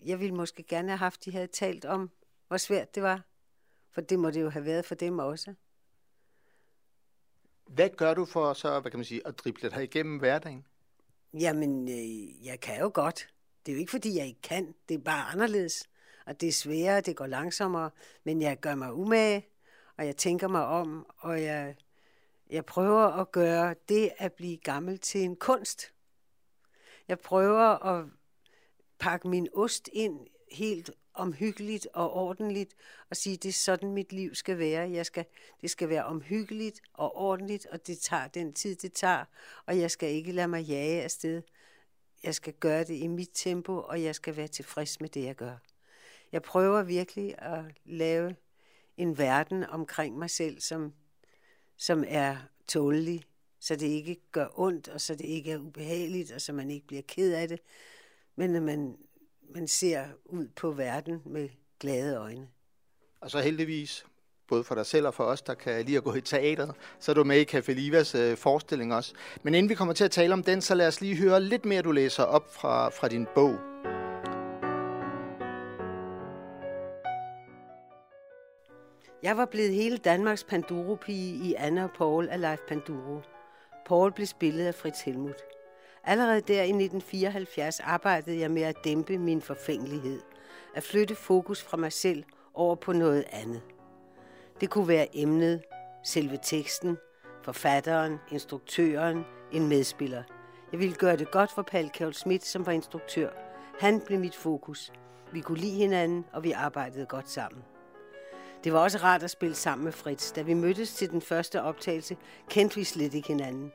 jeg 0.06 0.20
ville 0.20 0.36
måske 0.36 0.64
gerne 0.64 0.90
have 0.90 0.98
haft, 0.98 1.26
de 1.26 1.32
havde 1.32 1.48
talt 1.48 1.86
om, 1.86 2.10
hvor 2.48 2.58
svært 2.58 2.96
det 2.96 3.04
var. 3.04 3.26
For 3.92 4.02
det 4.02 4.20
må 4.20 4.32
det 4.32 4.42
jo 4.42 4.50
have 4.50 4.66
været 4.66 4.86
for 4.86 4.96
dem 4.96 5.20
også. 5.20 5.54
Hvad 7.68 7.90
gør 7.90 8.14
du 8.14 8.26
for 8.26 8.54
så, 8.54 8.80
hvad 8.80 8.92
kan 8.92 8.98
man 8.98 9.06
sige, 9.06 9.28
at 9.28 9.40
drible 9.40 9.70
dig 9.70 9.84
igennem 9.84 10.20
hverdagen? 10.20 10.66
Jamen, 11.34 11.90
øh, 11.90 12.46
jeg 12.46 12.60
kan 12.60 12.80
jo 12.80 12.92
godt. 12.94 13.30
Det 13.66 13.72
er 13.72 13.76
jo 13.76 13.80
ikke, 13.80 13.92
fordi 13.92 14.18
jeg 14.18 14.28
ikke 14.28 14.42
kan. 14.42 14.76
Det 14.90 14.96
er 14.96 15.00
bare 15.00 15.32
anderledes. 15.32 15.90
Og 16.26 16.42
det 16.42 16.50
er 16.50 16.54
sværere, 16.54 17.02
det 17.02 17.16
går 17.16 17.28
langsommere. 17.28 17.92
Men 18.24 18.42
jeg 18.42 18.60
gør 18.60 18.76
mig 18.76 18.94
umage, 18.94 19.48
og 19.98 20.06
jeg 20.06 20.18
tænker 20.18 20.48
mig 20.48 20.66
om, 20.66 21.06
og 21.18 21.44
jeg, 21.44 21.76
jeg 22.50 22.66
prøver 22.66 23.02
at 23.02 23.32
gøre 23.32 23.76
det 23.90 24.12
at 24.18 24.34
blive 24.34 24.58
gammel 24.58 25.00
til 25.00 25.22
en 25.22 25.36
kunst. 25.36 25.94
Jeg 27.08 27.20
prøver 27.20 27.86
at 27.86 28.06
pakke 29.00 29.28
min 29.28 29.48
ost 29.54 29.90
ind 29.94 30.28
helt 30.52 30.92
omhyggeligt 31.14 31.88
og 31.94 32.14
ordentligt 32.14 32.76
og 33.10 33.18
sige, 33.18 33.38
det 33.38 33.50
er 33.50 33.54
sådan 33.54 33.94
mit 33.94 34.14
liv 34.14 34.36
skal 34.36 34.58
være. 34.58 34.90
Jeg 34.90 35.06
skal, 35.06 35.26
det 35.62 35.70
skal 35.70 35.90
være 35.90 36.06
omhyggeligt 36.06 36.82
og 36.94 37.16
ordentligt, 37.16 37.66
og 37.66 37.88
det 37.88 38.00
tager 38.00 38.28
den 38.28 38.54
tid, 38.54 38.76
det 38.76 38.94
tager, 38.94 39.26
og 39.66 39.80
jeg 39.80 39.92
skal 39.92 40.10
ikke 40.10 40.32
lade 40.32 40.48
mig 40.48 40.64
jage 40.64 41.04
afsted. 41.04 41.42
Jeg 42.24 42.36
skal 42.36 42.54
gøre 42.54 42.84
det 42.84 42.96
i 42.96 43.08
mit 43.08 43.30
tempo, 43.34 43.80
og 43.80 44.04
jeg 44.04 44.16
skal 44.16 44.36
være 44.36 44.48
tilfreds 44.48 45.02
med 45.02 45.10
det, 45.10 45.24
jeg 45.24 45.36
gør. 45.36 45.56
Jeg 46.32 46.42
prøver 46.42 46.84
virkelig 46.84 47.36
at 47.42 47.64
lave 47.86 48.36
en 48.98 49.18
verden 49.18 49.64
omkring 49.64 50.18
mig 50.18 50.30
selv, 50.30 50.60
som, 50.60 50.94
som 51.78 52.04
er 52.08 52.38
tålelig, 52.68 53.24
så 53.60 53.76
det 53.76 53.88
ikke 53.88 54.22
gør 54.32 54.48
ondt, 54.60 54.88
og 54.88 55.02
så 55.02 55.16
det 55.16 55.26
ikke 55.26 55.52
er 55.52 55.58
ubehageligt, 55.58 56.32
og 56.32 56.42
så 56.42 56.54
man 56.54 56.72
ikke 56.72 56.88
bliver 56.88 57.04
ked 57.08 57.34
af 57.34 57.48
det, 57.48 57.60
men 58.40 58.56
at 58.56 58.62
man, 58.62 58.96
man 59.56 59.68
ser 59.68 60.06
ud 60.26 60.48
på 60.56 60.72
verden 60.72 61.22
med 61.26 61.50
glade 61.80 62.18
øjne. 62.18 62.48
Og 63.22 63.32
så 63.32 63.40
heldigvis 63.40 64.06
både 64.48 64.64
for 64.64 64.76
dig 64.76 64.86
selv 64.86 65.08
og 65.08 65.14
for 65.14 65.24
os, 65.24 65.42
der 65.42 65.54
kan 65.54 65.86
lide 65.86 65.98
at 65.98 66.04
gå 66.04 66.14
i 66.14 66.22
teateret. 66.22 66.76
Så 67.00 67.12
er 67.12 67.14
du 67.14 67.24
med 67.24 67.40
i 67.40 67.58
Café 67.58 67.72
Livas 67.72 68.16
øh, 68.16 68.38
forestilling 68.38 68.94
også. 68.94 69.14
Men 69.44 69.56
inden 69.56 69.70
vi 69.70 69.76
kommer 69.76 69.94
til 69.94 70.04
at 70.04 70.12
tale 70.12 70.34
om 70.34 70.44
den, 70.44 70.62
så 70.62 70.76
lad 70.76 70.88
os 70.88 71.02
lige 71.02 71.16
høre 71.16 71.42
lidt 71.42 71.66
mere, 71.66 71.82
du 71.82 71.92
læser 71.92 72.24
op 72.24 72.54
fra, 72.54 72.90
fra 72.90 73.08
din 73.08 73.28
bog. 73.36 73.56
Jeg 79.24 79.38
var 79.38 79.46
blevet 79.46 79.74
hele 79.74 79.98
Danmarks 79.98 80.44
Panduro-pige 80.44 81.50
i 81.50 81.54
Anna 81.58 81.84
og 81.84 81.92
Paul 81.98 82.30
af 82.30 82.42
Leif 82.42 82.60
Panduro. 82.68 83.22
Paul 83.86 84.12
blev 84.12 84.28
spillet 84.28 84.66
af 84.66 84.76
Fritz 84.76 85.02
Helmut. 85.02 85.42
Allerede 86.10 86.42
der 86.42 86.62
i 86.62 86.70
1974 86.70 87.80
arbejdede 87.80 88.40
jeg 88.40 88.52
med 88.52 88.62
at 88.62 88.84
dæmpe 88.84 89.18
min 89.18 89.42
forfængelighed. 89.42 90.22
At 90.76 90.84
flytte 90.84 91.16
fokus 91.16 91.64
fra 91.64 91.78
mig 91.78 91.94
selv 91.94 92.24
over 92.54 92.76
på 92.76 92.94
noget 92.94 93.26
andet. 93.32 93.62
Det 94.62 94.70
kunne 94.70 94.88
være 94.88 95.08
emnet, 95.18 95.62
selve 96.04 96.40
teksten, 96.44 96.98
forfatteren, 97.44 98.18
instruktøren, 98.32 99.26
en 99.52 99.68
medspiller. 99.68 100.24
Jeg 100.72 100.80
ville 100.80 100.96
gøre 100.96 101.18
det 101.18 101.32
godt 101.32 101.52
for 101.52 101.62
Paul 101.62 101.90
Kjell 101.90 102.14
Schmidt, 102.14 102.46
som 102.46 102.66
var 102.66 102.72
instruktør. 102.72 103.30
Han 103.80 104.02
blev 104.02 104.20
mit 104.20 104.36
fokus. 104.36 104.94
Vi 105.32 105.42
kunne 105.42 105.60
lide 105.60 105.76
hinanden, 105.76 106.26
og 106.34 106.44
vi 106.44 106.52
arbejdede 106.52 107.06
godt 107.06 107.30
sammen. 107.30 107.64
Det 108.64 108.74
var 108.74 108.80
også 108.80 108.98
rart 108.98 109.24
at 109.24 109.32
spille 109.32 109.56
sammen 109.56 109.86
med 109.86 109.92
Fritz. 109.92 110.32
Da 110.32 110.42
vi 110.42 110.54
mødtes 110.54 110.94
til 110.94 111.10
den 111.10 111.22
første 111.22 111.62
optagelse, 111.62 112.18
kendte 112.50 112.76
vi 112.76 112.84
slet 112.84 113.14
ikke 113.14 113.28
hinanden. 113.28 113.72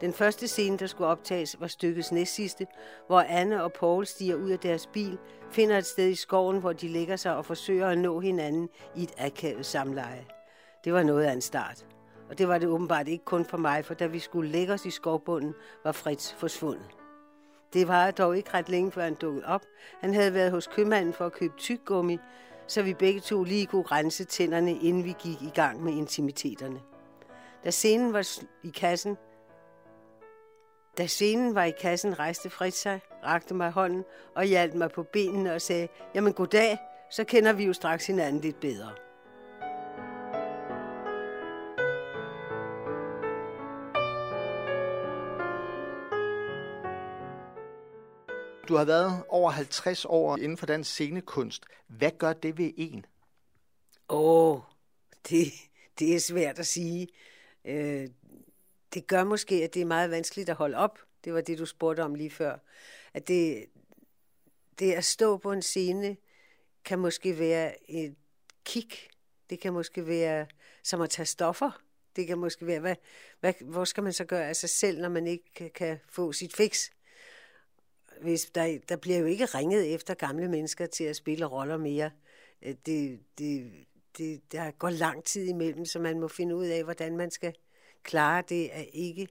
Den 0.00 0.12
første 0.12 0.48
scene, 0.48 0.76
der 0.76 0.86
skulle 0.86 1.08
optages, 1.08 1.60
var 1.60 1.66
stykkets 1.66 2.12
næstsidste, 2.12 2.66
hvor 3.06 3.20
Anne 3.20 3.62
og 3.62 3.72
Paul 3.72 4.06
stiger 4.06 4.34
ud 4.34 4.50
af 4.50 4.58
deres 4.58 4.86
bil, 4.86 5.18
finder 5.50 5.78
et 5.78 5.86
sted 5.86 6.08
i 6.08 6.14
skoven, 6.14 6.60
hvor 6.60 6.72
de 6.72 6.88
lægger 6.88 7.16
sig 7.16 7.36
og 7.36 7.44
forsøger 7.44 7.88
at 7.88 7.98
nå 7.98 8.20
hinanden 8.20 8.68
i 8.96 9.02
et 9.02 9.12
akavet 9.18 9.66
samleje. 9.66 10.24
Det 10.84 10.92
var 10.92 11.02
noget 11.02 11.24
af 11.24 11.32
en 11.32 11.40
start. 11.40 11.86
Og 12.30 12.38
det 12.38 12.48
var 12.48 12.58
det 12.58 12.68
åbenbart 12.68 13.08
ikke 13.08 13.24
kun 13.24 13.44
for 13.44 13.56
mig, 13.56 13.84
for 13.84 13.94
da 13.94 14.06
vi 14.06 14.18
skulle 14.18 14.50
lægge 14.50 14.72
os 14.72 14.86
i 14.86 14.90
skovbunden, 14.90 15.54
var 15.84 15.92
Fritz 15.92 16.32
forsvundet. 16.32 16.86
Det 17.72 17.88
var 17.88 18.10
dog 18.10 18.36
ikke 18.36 18.54
ret 18.54 18.68
længe, 18.68 18.92
før 18.92 19.02
han 19.02 19.14
dukkede 19.14 19.46
op. 19.46 19.62
Han 20.00 20.14
havde 20.14 20.34
været 20.34 20.50
hos 20.50 20.66
købmanden 20.66 21.12
for 21.12 21.26
at 21.26 21.32
købe 21.32 21.54
tyggegummi, 21.58 22.18
så 22.66 22.82
vi 22.82 22.94
begge 22.94 23.20
to 23.20 23.44
lige 23.44 23.66
kunne 23.66 23.82
rense 23.82 24.24
tænderne, 24.24 24.72
inden 24.72 25.04
vi 25.04 25.14
gik 25.18 25.42
i 25.42 25.50
gang 25.54 25.84
med 25.84 25.92
intimiteterne. 25.92 26.80
Da 27.64 27.70
scenen 27.70 28.12
var 28.12 28.40
i 28.62 28.68
kassen, 28.68 29.16
da 30.98 31.06
scenen 31.06 31.54
var 31.54 31.64
i 31.64 31.72
kassen, 31.80 32.18
rejste 32.18 32.50
Fritz 32.50 32.82
sig, 32.82 33.00
rakte 33.24 33.54
mig 33.54 33.70
hånden 33.70 34.04
og 34.34 34.44
hjalp 34.44 34.74
mig 34.74 34.90
på 34.90 35.02
benene 35.02 35.54
og 35.54 35.62
sagde, 35.62 35.88
jamen 36.14 36.32
goddag, 36.32 36.78
så 37.10 37.24
kender 37.24 37.52
vi 37.52 37.64
jo 37.64 37.72
straks 37.72 38.06
hinanden 38.06 38.40
lidt 38.40 38.60
bedre. 38.60 38.92
Du 48.68 48.76
har 48.76 48.84
været 48.84 49.22
over 49.28 49.50
50 49.50 50.04
år 50.04 50.36
inden 50.36 50.56
for 50.56 50.66
den 50.66 50.84
scenekunst. 50.84 51.64
Hvad 51.86 52.10
gør 52.18 52.32
det 52.32 52.58
ved 52.58 52.70
en? 52.76 53.06
Åh, 54.08 54.50
oh, 54.50 54.60
det, 55.28 55.46
det 55.98 56.14
er 56.14 56.20
svært 56.20 56.58
at 56.58 56.66
sige. 56.66 57.08
Øh, 57.64 58.08
det 58.96 59.06
gør 59.06 59.24
måske, 59.24 59.54
at 59.54 59.74
det 59.74 59.82
er 59.82 59.86
meget 59.86 60.10
vanskeligt 60.10 60.48
at 60.48 60.56
holde 60.56 60.76
op. 60.76 60.98
Det 61.24 61.34
var 61.34 61.40
det, 61.40 61.58
du 61.58 61.66
spurgte 61.66 62.00
om 62.00 62.14
lige 62.14 62.30
før. 62.30 62.58
At 63.14 63.28
det, 63.28 63.66
det 64.78 64.92
at 64.92 65.04
stå 65.04 65.36
på 65.36 65.52
en 65.52 65.62
scene 65.62 66.16
kan 66.84 66.98
måske 66.98 67.38
være 67.38 67.90
et 67.90 68.14
kick. 68.64 69.08
Det 69.50 69.60
kan 69.60 69.72
måske 69.72 70.06
være 70.06 70.46
som 70.82 71.00
at 71.00 71.10
tage 71.10 71.26
stoffer. 71.26 71.82
Det 72.16 72.26
kan 72.26 72.38
måske 72.38 72.66
være, 72.66 72.80
hvad, 72.80 72.96
hvad, 73.40 73.54
hvor 73.60 73.84
skal 73.84 74.02
man 74.02 74.12
så 74.12 74.24
gøre 74.24 74.48
af 74.48 74.56
sig 74.56 74.70
selv, 74.70 75.00
når 75.00 75.08
man 75.08 75.26
ikke 75.26 75.70
kan, 75.74 75.98
få 76.08 76.32
sit 76.32 76.56
fix? 76.56 76.90
Hvis 78.20 78.50
der, 78.54 78.78
der 78.88 78.96
bliver 78.96 79.18
jo 79.18 79.24
ikke 79.24 79.44
ringet 79.44 79.94
efter 79.94 80.14
gamle 80.14 80.48
mennesker 80.48 80.86
til 80.86 81.04
at 81.04 81.16
spille 81.16 81.46
roller 81.46 81.76
mere. 81.76 82.10
Øh, 82.62 82.74
det, 82.86 83.20
det, 83.38 83.72
det, 84.18 84.52
der 84.52 84.70
går 84.70 84.90
lang 84.90 85.24
tid 85.24 85.48
imellem, 85.48 85.84
så 85.84 85.98
man 85.98 86.20
må 86.20 86.28
finde 86.28 86.56
ud 86.56 86.66
af, 86.66 86.84
hvordan 86.84 87.16
man 87.16 87.30
skal 87.30 87.54
klare 88.06 88.42
det 88.48 88.76
er 88.76 88.84
ikke... 88.92 89.28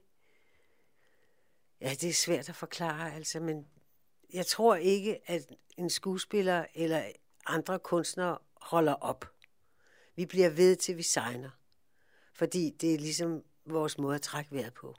Ja, 1.80 1.90
det 1.90 2.08
er 2.08 2.12
svært 2.12 2.48
at 2.48 2.56
forklare, 2.56 3.14
altså, 3.14 3.40
men 3.40 3.66
jeg 4.32 4.46
tror 4.46 4.74
ikke, 4.74 5.30
at 5.30 5.52
en 5.76 5.90
skuespiller 5.90 6.66
eller 6.74 7.02
andre 7.46 7.78
kunstnere 7.78 8.38
holder 8.54 8.92
op. 8.92 9.32
Vi 10.16 10.26
bliver 10.26 10.50
ved 10.50 10.76
til 10.76 10.96
vi 10.96 11.02
signer. 11.02 11.50
Fordi 12.32 12.70
det 12.80 12.94
er 12.94 12.98
ligesom 12.98 13.44
vores 13.64 13.98
måde 13.98 14.14
at 14.14 14.22
trække 14.22 14.52
vejret 14.52 14.74
på. 14.74 14.94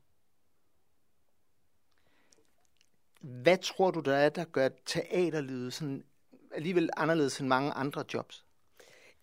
Hvad 3.21 3.57
tror 3.57 3.91
du, 3.91 3.99
der 3.99 4.15
er, 4.15 4.29
der 4.29 4.45
gør 4.45 4.69
teaterlivet 4.85 5.73
sådan 5.73 6.03
alligevel 6.51 6.89
anderledes 6.97 7.39
end 7.39 7.47
mange 7.47 7.71
andre 7.71 8.03
jobs? 8.13 8.45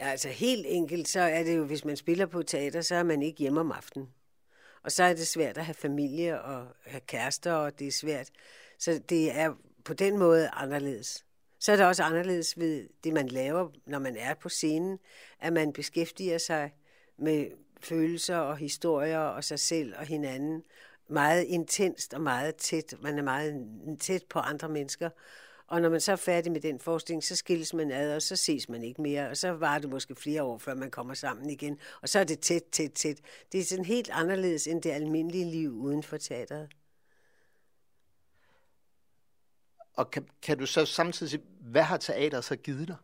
Ja, 0.01 0.07
altså 0.07 0.29
helt 0.29 0.67
enkelt, 0.69 1.09
så 1.09 1.21
er 1.21 1.43
det 1.43 1.57
jo, 1.57 1.65
hvis 1.65 1.85
man 1.85 1.97
spiller 1.97 2.27
på 2.27 2.43
teater, 2.43 2.81
så 2.81 2.95
er 2.95 3.03
man 3.03 3.23
ikke 3.23 3.39
hjemme 3.39 3.61
om 3.61 3.73
aftenen. 3.73 4.15
Og 4.85 4.93
så 4.93 5.05
er 5.05 5.14
det 5.14 5.26
svært 5.26 5.59
at 5.59 5.64
have 5.64 5.75
familie 5.75 6.43
og 6.43 6.67
have 6.87 7.00
kærester, 7.00 7.53
og 7.53 7.79
det 7.79 7.87
er 7.87 7.93
svært. 7.93 8.31
Så 8.79 9.00
det 9.09 9.37
er 9.37 9.55
på 9.85 9.95
den 9.95 10.19
måde 10.19 10.49
anderledes. 10.53 11.25
Så 11.61 11.73
er 11.73 11.76
det 11.76 11.87
også 11.87 12.03
anderledes 12.03 12.59
ved 12.59 12.88
det, 13.05 13.12
man 13.12 13.29
laver, 13.29 13.69
når 13.87 13.99
man 13.99 14.17
er 14.17 14.35
på 14.35 14.49
scenen, 14.49 14.99
at 15.41 15.53
man 15.53 15.73
beskæftiger 15.73 16.38
sig 16.38 16.75
med 17.17 17.47
følelser 17.81 18.37
og 18.37 18.57
historier 18.57 19.19
og 19.19 19.45
sig 19.45 19.59
selv 19.59 19.95
og 19.99 20.07
hinanden 20.07 20.62
meget 21.09 21.45
intenst 21.45 22.14
og 22.14 22.21
meget 22.21 22.57
tæt. 22.57 22.95
Man 23.00 23.19
er 23.19 23.23
meget 23.23 23.67
tæt 24.00 24.25
på 24.29 24.38
andre 24.38 24.69
mennesker. 24.69 25.11
Og 25.66 25.80
når 25.80 25.88
man 25.88 26.00
så 26.00 26.12
er 26.12 26.16
færdig 26.16 26.52
med 26.52 26.61
den 26.61 26.78
forskning, 26.78 27.25
så 27.25 27.37
skilles 27.37 27.75
man 27.75 27.90
ad, 27.90 28.16
og 28.16 28.23
så 28.23 28.37
ses 28.37 28.68
man 28.68 28.83
ikke 28.83 29.02
mere. 29.02 29.28
Og 29.28 29.37
så 29.37 29.50
var 29.50 29.78
det 29.78 29.90
måske 29.90 30.14
flere 30.14 30.42
år, 30.42 30.59
før 30.59 30.75
man 30.75 30.90
kommer 30.90 31.14
sammen 31.14 31.50
igen. 31.50 31.78
Og 32.02 32.09
så 32.09 32.18
er 32.18 32.25
det 32.25 32.40
tæt, 32.40 32.62
tæt, 32.73 32.92
tæt. 32.92 33.21
Det 33.52 33.61
er 33.61 33.64
sådan 33.64 33.85
helt 33.85 34.11
anderledes 34.12 34.66
end 34.66 34.83
det 34.83 34.90
almindelige 34.90 35.50
liv 35.50 35.71
uden 35.71 36.02
for 36.02 36.16
teateret. 36.16 36.68
Og 39.94 40.11
kan, 40.11 40.28
kan 40.42 40.59
du 40.59 40.66
så 40.66 40.87
samtidig 40.87 41.30
sige, 41.30 41.42
hvad 41.61 41.83
har 41.83 41.97
teater 41.97 42.40
så 42.40 42.56
givet 42.56 42.88
dig? 42.88 42.97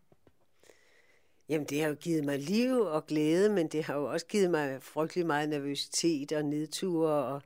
Jamen, 1.48 1.66
det 1.66 1.80
har 1.80 1.88
jo 1.88 1.94
givet 1.94 2.24
mig 2.24 2.38
liv 2.38 2.80
og 2.80 3.06
glæde, 3.06 3.48
men 3.48 3.68
det 3.68 3.84
har 3.84 3.94
jo 3.94 4.04
også 4.04 4.26
givet 4.26 4.50
mig 4.50 4.82
frygtelig 4.82 5.26
meget 5.26 5.48
nervøsitet 5.48 6.32
og 6.32 6.44
nedture. 6.44 7.24
Og, 7.24 7.42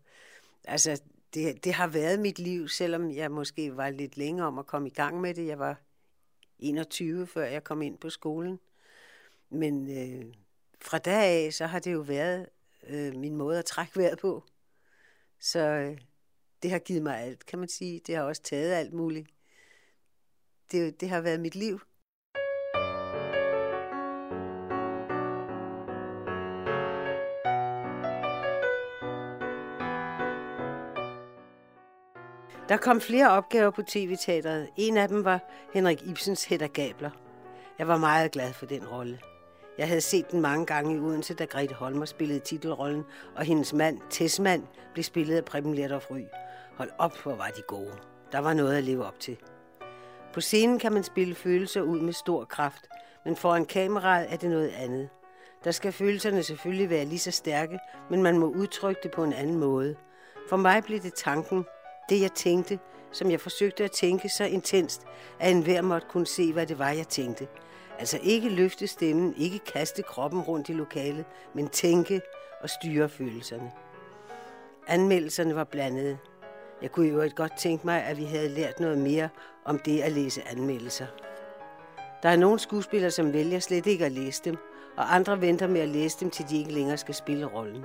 altså, 0.64 1.00
det, 1.34 1.64
det 1.64 1.72
har 1.72 1.86
været 1.86 2.20
mit 2.20 2.38
liv, 2.38 2.68
selvom 2.68 3.10
jeg 3.10 3.30
måske 3.30 3.76
var 3.76 3.90
lidt 3.90 4.16
længere 4.16 4.46
om 4.46 4.58
at 4.58 4.66
komme 4.66 4.88
i 4.88 4.92
gang 4.92 5.20
med 5.20 5.34
det. 5.34 5.46
Jeg 5.46 5.58
var 5.58 5.80
21, 6.58 7.26
før 7.26 7.44
jeg 7.44 7.64
kom 7.64 7.82
ind 7.82 7.98
på 7.98 8.10
skolen. 8.10 8.60
Men 9.50 9.98
øh, 9.98 10.34
fra 10.80 10.98
dag 10.98 11.46
af, 11.46 11.52
så 11.52 11.66
har 11.66 11.78
det 11.78 11.92
jo 11.92 12.00
været 12.00 12.48
øh, 12.86 13.16
min 13.16 13.36
måde 13.36 13.58
at 13.58 13.64
trække 13.64 13.96
vejret 13.96 14.18
på. 14.18 14.44
Så 15.38 15.58
øh, 15.58 15.98
det 16.62 16.70
har 16.70 16.78
givet 16.78 17.02
mig 17.02 17.20
alt, 17.20 17.46
kan 17.46 17.58
man 17.58 17.68
sige. 17.68 18.00
Det 18.06 18.16
har 18.16 18.22
også 18.22 18.42
taget 18.42 18.72
alt 18.72 18.92
muligt. 18.92 19.28
Det, 20.72 21.00
det 21.00 21.08
har 21.08 21.20
været 21.20 21.40
mit 21.40 21.54
liv. 21.54 21.80
Der 32.68 32.76
kom 32.76 33.00
flere 33.00 33.30
opgaver 33.30 33.70
på 33.70 33.82
tv-teateret. 33.82 34.68
En 34.76 34.96
af 34.96 35.08
dem 35.08 35.24
var 35.24 35.40
Henrik 35.74 36.02
Ibsens 36.06 36.44
Hedder 36.44 36.66
Gabler. 36.66 37.10
Jeg 37.78 37.88
var 37.88 37.96
meget 37.96 38.30
glad 38.30 38.52
for 38.52 38.66
den 38.66 38.88
rolle. 38.88 39.20
Jeg 39.78 39.88
havde 39.88 40.00
set 40.00 40.30
den 40.30 40.40
mange 40.40 40.66
gange 40.66 40.96
i 40.96 41.00
Odense, 41.00 41.34
da 41.34 41.44
Grete 41.44 41.74
Holmer 41.74 42.04
spillede 42.04 42.38
titelrollen, 42.38 43.04
og 43.36 43.44
hendes 43.44 43.72
mand, 43.72 44.00
Tessmand, 44.10 44.62
blev 44.92 45.04
spillet 45.04 45.36
af 45.36 45.44
Preben 45.44 45.74
Lettoff 45.74 46.10
Ry. 46.10 46.20
Hold 46.76 46.90
op, 46.98 47.22
hvor 47.22 47.34
var 47.34 47.52
de 47.56 47.62
gode. 47.68 47.92
Der 48.32 48.38
var 48.38 48.54
noget 48.54 48.76
at 48.76 48.84
leve 48.84 49.04
op 49.04 49.20
til. 49.20 49.36
På 50.32 50.40
scenen 50.40 50.78
kan 50.78 50.92
man 50.92 51.04
spille 51.04 51.34
følelser 51.34 51.82
ud 51.82 52.00
med 52.00 52.12
stor 52.12 52.44
kraft, 52.44 52.88
men 53.24 53.36
foran 53.36 53.64
kameraet 53.64 54.32
er 54.32 54.36
det 54.36 54.50
noget 54.50 54.72
andet. 54.76 55.08
Der 55.64 55.70
skal 55.70 55.92
følelserne 55.92 56.42
selvfølgelig 56.42 56.90
være 56.90 57.04
lige 57.04 57.18
så 57.18 57.30
stærke, 57.30 57.78
men 58.10 58.22
man 58.22 58.38
må 58.38 58.46
udtrykke 58.46 59.00
det 59.02 59.10
på 59.10 59.24
en 59.24 59.32
anden 59.32 59.58
måde. 59.58 59.96
For 60.48 60.56
mig 60.56 60.84
blev 60.84 61.00
det 61.00 61.14
tanken, 61.14 61.64
det 62.08 62.20
jeg 62.20 62.32
tænkte, 62.32 62.78
som 63.12 63.30
jeg 63.30 63.40
forsøgte 63.40 63.84
at 63.84 63.90
tænke 63.90 64.28
så 64.28 64.44
intenst, 64.44 65.02
at 65.40 65.50
enhver 65.50 65.82
måtte 65.82 66.06
kunne 66.10 66.26
se, 66.26 66.52
hvad 66.52 66.66
det 66.66 66.78
var, 66.78 66.90
jeg 66.90 67.08
tænkte. 67.08 67.48
Altså 67.98 68.18
ikke 68.22 68.48
løfte 68.48 68.86
stemmen, 68.86 69.34
ikke 69.36 69.58
kaste 69.58 70.02
kroppen 70.02 70.40
rundt 70.40 70.68
i 70.68 70.72
lokalet, 70.72 71.24
men 71.54 71.68
tænke 71.68 72.20
og 72.60 72.70
styre 72.70 73.08
følelserne. 73.08 73.72
Anmeldelserne 74.86 75.54
var 75.54 75.64
blandede. 75.64 76.18
Jeg 76.82 76.92
kunne 76.92 77.08
jo 77.08 77.30
godt 77.36 77.58
tænke 77.58 77.86
mig, 77.86 78.04
at 78.04 78.16
vi 78.16 78.24
havde 78.24 78.48
lært 78.48 78.80
noget 78.80 78.98
mere 78.98 79.28
om 79.64 79.78
det 79.78 80.00
at 80.00 80.12
læse 80.12 80.48
anmeldelser. 80.48 81.06
Der 82.22 82.28
er 82.28 82.36
nogle 82.36 82.58
skuespillere, 82.58 83.10
som 83.10 83.32
vælger 83.32 83.58
slet 83.58 83.86
ikke 83.86 84.04
at 84.04 84.12
læse 84.12 84.42
dem, 84.44 84.56
og 84.96 85.14
andre 85.14 85.40
venter 85.40 85.66
med 85.66 85.80
at 85.80 85.88
læse 85.88 86.20
dem, 86.20 86.30
til 86.30 86.48
de 86.48 86.58
ikke 86.58 86.72
længere 86.72 86.96
skal 86.96 87.14
spille 87.14 87.46
rollen. 87.46 87.84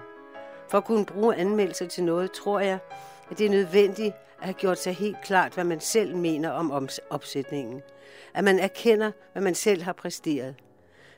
For 0.70 0.78
at 0.78 0.86
kunne 0.86 1.06
bruge 1.06 1.36
anmeldelser 1.36 1.88
til 1.88 2.04
noget, 2.04 2.32
tror 2.32 2.60
jeg, 2.60 2.80
at 3.31 3.38
det 3.38 3.45
er 3.45 3.50
nødvendigt 3.50 4.15
at 4.39 4.45
have 4.45 4.53
gjort 4.53 4.79
sig 4.79 4.93
helt 4.93 5.21
klart, 5.24 5.53
hvad 5.53 5.63
man 5.63 5.79
selv 5.79 6.15
mener 6.15 6.50
om 6.50 6.89
opsætningen. 7.09 7.81
At 8.33 8.43
man 8.43 8.59
erkender, 8.59 9.12
hvad 9.33 9.41
man 9.41 9.55
selv 9.55 9.81
har 9.81 9.93
præsteret. 9.93 10.55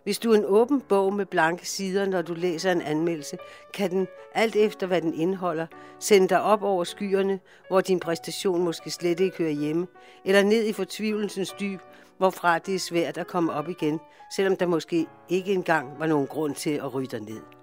Hvis 0.04 0.20
du 0.20 0.32
er 0.32 0.36
en 0.36 0.46
åben 0.46 0.82
bog 0.82 1.14
med 1.14 1.26
blanke 1.26 1.68
sider, 1.68 2.06
når 2.06 2.22
du 2.22 2.34
læser 2.34 2.72
en 2.72 2.82
anmeldelse, 2.82 3.38
kan 3.74 3.92
den, 3.92 4.08
alt 4.34 4.56
efter 4.56 4.88
hvad 4.88 5.02
den 5.02 5.14
indeholder, 5.14 5.68
sende 6.00 6.28
dig 6.28 6.42
op 6.42 6.64
over 6.64 6.84
skyerne, 6.84 7.40
hvor 7.68 7.82
din 7.82 8.00
præstation 8.00 8.64
måske 8.64 8.92
slet 8.92 9.20
ikke 9.20 9.38
hører 9.38 9.52
hjemme, 9.52 9.88
eller 10.26 10.44
ned 10.44 10.66
i 10.66 10.74
fortvivlelsens 10.74 11.56
dyb, 11.60 11.80
hvorfra 12.18 12.60
det 12.60 12.76
er 12.76 12.80
svært 12.80 13.18
at 13.18 13.28
komme 13.28 13.54
op 13.54 13.70
igen, 13.70 14.00
selvom 14.36 14.56
der 14.56 14.66
måske 14.66 15.08
ikke 15.30 15.54
engang 15.54 16.00
var 16.00 16.08
nogen 16.08 16.28
grund 16.28 16.56
til 16.56 16.70
at 16.70 16.94
ryge 16.94 17.08
dig 17.08 17.20
ned. 17.20 17.61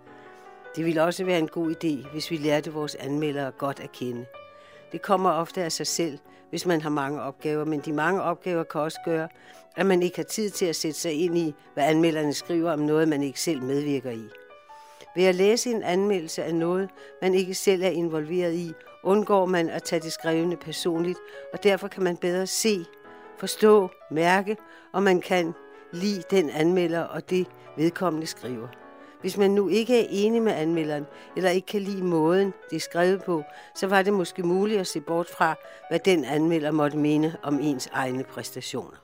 Det 0.78 0.86
ville 0.86 1.02
også 1.02 1.24
være 1.24 1.38
en 1.38 1.48
god 1.48 1.70
idé, 1.70 2.10
hvis 2.12 2.30
vi 2.30 2.36
lærte 2.36 2.72
vores 2.72 2.94
anmeldere 2.94 3.50
godt 3.50 3.80
at 3.80 3.92
kende. 3.92 4.26
Det 4.92 5.02
kommer 5.02 5.30
ofte 5.30 5.62
af 5.62 5.72
sig 5.72 5.86
selv, 5.86 6.18
hvis 6.50 6.66
man 6.66 6.80
har 6.80 6.90
mange 6.90 7.22
opgaver, 7.22 7.64
men 7.64 7.80
de 7.80 7.92
mange 7.92 8.22
opgaver 8.22 8.64
kan 8.64 8.80
også 8.80 8.98
gøre, 9.04 9.28
at 9.76 9.86
man 9.86 10.02
ikke 10.02 10.16
har 10.16 10.24
tid 10.24 10.50
til 10.50 10.66
at 10.66 10.76
sætte 10.76 10.98
sig 11.00 11.12
ind 11.12 11.38
i, 11.38 11.54
hvad 11.74 11.84
anmelderne 11.84 12.32
skriver 12.32 12.72
om 12.72 12.78
noget, 12.78 13.08
man 13.08 13.22
ikke 13.22 13.40
selv 13.40 13.62
medvirker 13.62 14.10
i. 14.10 14.28
Ved 15.16 15.24
at 15.24 15.34
læse 15.34 15.70
en 15.70 15.82
anmeldelse 15.82 16.44
af 16.44 16.54
noget, 16.54 16.90
man 17.22 17.34
ikke 17.34 17.54
selv 17.54 17.82
er 17.82 17.90
involveret 17.90 18.54
i, 18.54 18.72
undgår 19.04 19.46
man 19.46 19.70
at 19.70 19.82
tage 19.82 20.00
det 20.00 20.12
skrevne 20.12 20.56
personligt, 20.56 21.18
og 21.52 21.62
derfor 21.62 21.88
kan 21.88 22.02
man 22.02 22.16
bedre 22.16 22.46
se, 22.46 22.84
forstå, 23.38 23.90
mærke, 24.10 24.56
og 24.92 25.02
man 25.02 25.20
kan 25.20 25.54
lide 25.92 26.22
den 26.30 26.50
anmelder 26.50 27.02
og 27.02 27.30
det 27.30 27.46
vedkommende 27.76 28.26
skriver. 28.26 28.68
Hvis 29.20 29.36
man 29.36 29.50
nu 29.50 29.68
ikke 29.68 30.00
er 30.00 30.06
enig 30.10 30.42
med 30.42 30.52
anmelderen, 30.52 31.06
eller 31.36 31.50
ikke 31.50 31.66
kan 31.66 31.82
lide 31.82 32.04
måden, 32.04 32.52
det 32.70 32.76
er 32.76 32.80
skrevet 32.80 33.22
på, 33.22 33.42
så 33.74 33.86
var 33.86 34.02
det 34.02 34.12
måske 34.12 34.42
muligt 34.42 34.80
at 34.80 34.86
se 34.86 35.00
bort 35.00 35.28
fra, 35.28 35.54
hvad 35.88 35.98
den 35.98 36.24
anmelder 36.24 36.70
måtte 36.70 36.98
mene 36.98 37.36
om 37.42 37.60
ens 37.60 37.88
egne 37.92 38.24
præstationer. 38.24 38.96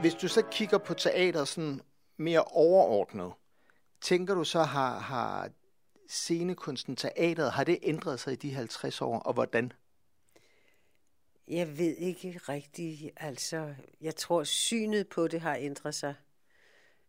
Hvis 0.00 0.14
du 0.14 0.28
så 0.28 0.42
kigger 0.50 0.78
på 0.78 0.94
teater 0.94 1.44
sådan 1.44 1.80
mere 2.16 2.44
overordnet, 2.44 3.32
tænker 4.00 4.34
du 4.34 4.44
så, 4.44 4.62
har, 4.62 4.98
har 4.98 5.48
scenekunsten, 6.08 6.96
teateret, 6.96 7.52
har 7.52 7.64
det 7.64 7.78
ændret 7.82 8.20
sig 8.20 8.32
i 8.32 8.36
de 8.36 8.54
50 8.54 9.02
år, 9.02 9.18
og 9.18 9.32
hvordan? 9.32 9.72
Jeg 11.48 11.78
ved 11.78 11.96
ikke 11.96 12.40
rigtigt. 12.48 13.10
Altså, 13.16 13.74
jeg 14.00 14.16
tror, 14.16 14.44
synet 14.44 15.08
på 15.08 15.28
det 15.28 15.40
har 15.40 15.56
ændret 15.56 15.94
sig. 15.94 16.14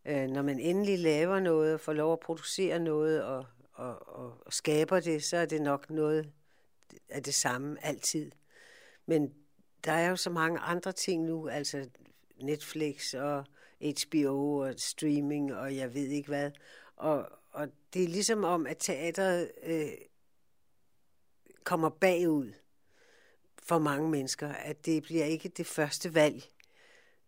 Øh, 0.05 0.27
når 0.27 0.41
man 0.41 0.59
endelig 0.59 0.99
laver 0.99 1.39
noget, 1.39 1.73
og 1.73 1.79
får 1.79 1.93
lov 1.93 2.13
at 2.13 2.19
producere 2.19 2.79
noget, 2.79 3.23
og, 3.23 3.45
og, 3.73 4.07
og, 4.07 4.33
og 4.45 4.53
skaber 4.53 4.99
det, 4.99 5.23
så 5.23 5.37
er 5.37 5.45
det 5.45 5.61
nok 5.61 5.89
noget 5.89 6.31
af 7.09 7.23
det 7.23 7.35
samme 7.35 7.85
altid. 7.85 8.31
Men 9.05 9.33
der 9.83 9.91
er 9.91 10.09
jo 10.09 10.15
så 10.15 10.29
mange 10.29 10.59
andre 10.59 10.91
ting 10.91 11.23
nu, 11.23 11.47
altså 11.47 11.89
Netflix 12.41 13.13
og 13.13 13.45
HBO 13.81 14.57
og 14.57 14.73
streaming 14.77 15.55
og 15.55 15.75
jeg 15.75 15.93
ved 15.93 16.07
ikke 16.07 16.27
hvad. 16.27 16.51
Og, 16.95 17.17
og 17.17 17.29
det 17.93 18.03
er 18.03 18.07
ligesom 18.07 18.43
om, 18.43 18.67
at 18.67 18.77
teateret 18.79 19.51
øh, 19.63 19.91
kommer 21.63 21.89
bagud 21.89 22.53
for 23.63 23.79
mange 23.79 24.09
mennesker, 24.09 24.49
at 24.49 24.85
det 24.85 25.03
bliver 25.03 25.25
ikke 25.25 25.49
det 25.49 25.67
første 25.67 26.13
valg. 26.13 26.43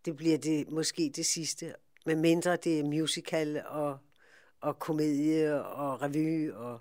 Det 0.06 0.16
bliver 0.16 0.38
det 0.38 0.70
måske 0.70 1.12
det 1.16 1.25
sidste, 1.25 1.75
med 2.06 2.16
mindre 2.16 2.56
det 2.56 2.80
er 2.80 2.84
musical 2.84 3.63
og, 3.66 3.98
og 4.62 4.80
komedie 4.80 5.63
og 5.66 6.01
revy. 6.01 6.51
Og, 6.51 6.80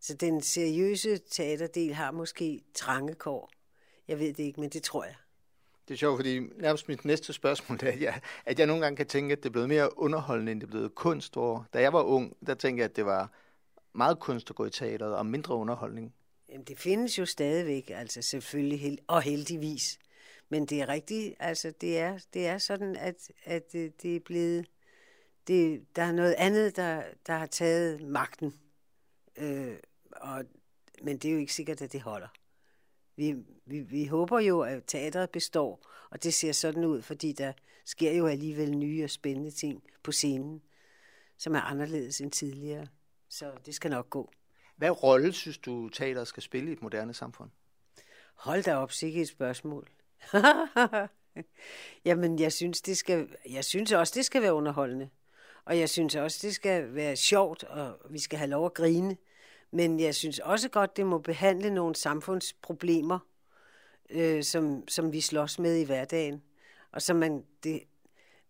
så 0.00 0.14
den 0.14 0.42
seriøse 0.42 1.18
teaterdel 1.18 1.94
har 1.94 2.10
måske 2.10 2.64
trange 2.74 3.14
kår. 3.14 3.50
Jeg 4.08 4.18
ved 4.18 4.34
det 4.34 4.42
ikke, 4.42 4.60
men 4.60 4.70
det 4.70 4.82
tror 4.82 5.04
jeg. 5.04 5.14
Det 5.88 5.94
er 5.94 5.98
sjovt, 5.98 6.18
fordi 6.18 6.38
nærmest 6.38 6.88
mit 6.88 7.04
næste 7.04 7.32
spørgsmål 7.32 7.78
er, 7.82 7.92
at 7.92 8.00
jeg, 8.00 8.20
at 8.46 8.58
jeg 8.58 8.66
nogle 8.66 8.82
gange 8.82 8.96
kan 8.96 9.06
tænke, 9.06 9.32
at 9.32 9.38
det 9.38 9.48
er 9.48 9.52
blevet 9.52 9.68
mere 9.68 9.98
underholdende, 9.98 10.52
end 10.52 10.60
det 10.60 10.66
er 10.66 10.70
blevet 10.70 10.94
kunst. 10.94 11.32
Hvor, 11.32 11.66
da 11.74 11.80
jeg 11.80 11.92
var 11.92 12.02
ung, 12.02 12.36
der 12.46 12.54
tænkte 12.54 12.80
jeg, 12.80 12.90
at 12.90 12.96
det 12.96 13.06
var 13.06 13.30
meget 13.92 14.18
kunst 14.18 14.50
at 14.50 14.56
gå 14.56 14.64
i 14.64 14.70
teateret, 14.70 15.16
og 15.16 15.26
mindre 15.26 15.54
underholdning. 15.54 16.14
Jamen, 16.48 16.64
det 16.64 16.78
findes 16.78 17.18
jo 17.18 17.26
stadigvæk, 17.26 17.90
altså 17.94 18.22
selvfølgelig, 18.22 18.98
og 19.06 19.22
heldigvis. 19.22 19.98
Men 20.48 20.66
det 20.66 20.80
er 20.80 20.88
rigtigt, 20.88 21.34
altså 21.40 21.72
det 21.80 21.98
er, 21.98 22.18
det 22.34 22.46
er 22.46 22.58
sådan, 22.58 22.96
at, 22.96 23.30
at 23.44 23.72
det, 23.72 24.02
det 24.02 24.16
er 24.16 24.20
blevet, 24.20 24.66
det, 25.46 25.86
der 25.96 26.02
er 26.02 26.12
noget 26.12 26.34
andet, 26.38 26.76
der, 26.76 27.02
der 27.26 27.32
har 27.32 27.46
taget 27.46 28.00
magten. 28.00 28.54
Øh, 29.36 29.76
og, 30.12 30.44
men 31.02 31.18
det 31.18 31.28
er 31.28 31.32
jo 31.32 31.38
ikke 31.38 31.54
sikkert, 31.54 31.82
at 31.82 31.92
det 31.92 32.00
holder. 32.00 32.28
Vi, 33.16 33.34
vi, 33.66 33.80
vi 33.80 34.06
håber 34.06 34.40
jo, 34.40 34.60
at 34.60 34.82
teatret 34.86 35.30
består, 35.30 35.90
og 36.10 36.22
det 36.22 36.34
ser 36.34 36.52
sådan 36.52 36.84
ud, 36.84 37.02
fordi 37.02 37.32
der 37.32 37.52
sker 37.84 38.12
jo 38.12 38.26
alligevel 38.26 38.76
nye 38.76 39.04
og 39.04 39.10
spændende 39.10 39.50
ting 39.50 39.82
på 40.02 40.12
scenen, 40.12 40.62
som 41.38 41.54
er 41.54 41.60
anderledes 41.60 42.20
end 42.20 42.30
tidligere. 42.30 42.86
Så 43.28 43.52
det 43.66 43.74
skal 43.74 43.90
nok 43.90 44.10
gå. 44.10 44.32
Hvad 44.76 45.02
rolle 45.02 45.32
synes 45.32 45.58
du, 45.58 45.88
teateret 45.88 46.28
skal 46.28 46.42
spille 46.42 46.70
i 46.70 46.72
et 46.72 46.82
moderne 46.82 47.14
samfund? 47.14 47.50
Hold 48.34 48.62
da 48.62 48.74
op, 48.74 48.92
sikkert 48.92 49.22
et 49.22 49.28
spørgsmål. 49.28 49.88
Jamen, 52.04 52.38
jeg 52.38 52.52
synes, 52.52 52.82
det 52.82 52.98
skal, 52.98 53.28
jeg 53.50 53.64
synes 53.64 53.92
også, 53.92 54.12
det 54.16 54.24
skal 54.24 54.42
være 54.42 54.54
underholdende. 54.54 55.08
Og 55.64 55.78
jeg 55.78 55.88
synes 55.88 56.14
også, 56.14 56.38
det 56.42 56.54
skal 56.54 56.94
være 56.94 57.16
sjovt, 57.16 57.64
og 57.64 57.98
vi 58.10 58.18
skal 58.18 58.38
have 58.38 58.50
lov 58.50 58.66
at 58.66 58.74
grine. 58.74 59.16
Men 59.70 60.00
jeg 60.00 60.14
synes 60.14 60.38
også 60.38 60.68
godt, 60.68 60.96
det 60.96 61.06
må 61.06 61.18
behandle 61.18 61.70
nogle 61.70 61.94
samfundsproblemer, 61.96 63.18
øh, 64.10 64.44
som, 64.44 64.88
som 64.88 65.12
vi 65.12 65.20
slås 65.20 65.58
med 65.58 65.76
i 65.76 65.84
hverdagen. 65.84 66.42
Og 66.92 67.02
som 67.02 67.16
man, 67.16 67.44
det, 67.64 67.82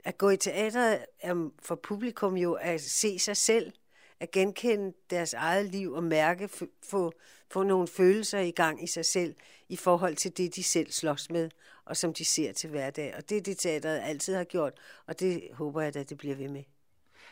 at 0.05 0.19
gå 0.19 0.31
i 0.31 0.37
teateret 0.37 1.07
er 1.21 1.51
for 1.63 1.75
publikum 1.75 2.37
jo 2.37 2.53
at 2.53 2.81
se 2.81 3.19
sig 3.19 3.37
selv, 3.37 3.73
at 4.21 4.31
genkende 4.31 4.93
deres 5.11 5.35
eget 5.35 5.67
liv 5.67 5.93
og 5.93 6.05
mærke, 6.05 6.49
få, 6.83 7.13
få 7.51 7.63
nogle 7.63 7.89
følelser 7.89 8.39
i 8.39 8.51
gang 8.51 8.85
i 8.85 8.87
sig 8.87 9.05
selv 9.05 9.35
i 9.69 9.77
forhold 9.77 10.17
til 10.17 10.37
det, 10.37 10.57
de 10.57 10.63
selv 10.63 10.91
slås 10.91 11.31
med, 11.31 11.51
og 11.85 11.97
som 11.97 12.15
de 12.15 12.25
ser 12.25 12.53
til 12.53 12.71
hverdag. 12.71 13.15
Og 13.17 13.29
det 13.29 13.37
er 13.37 13.41
det, 13.41 13.59
teateret 13.59 14.01
altid 14.05 14.35
har 14.35 14.45
gjort, 14.45 14.73
og 15.07 15.21
det 15.21 15.43
håber 15.53 15.81
jeg, 15.81 15.95
da, 15.95 16.03
det 16.03 16.19
bliver 16.19 16.37
ved 16.37 16.49
med. 16.49 16.63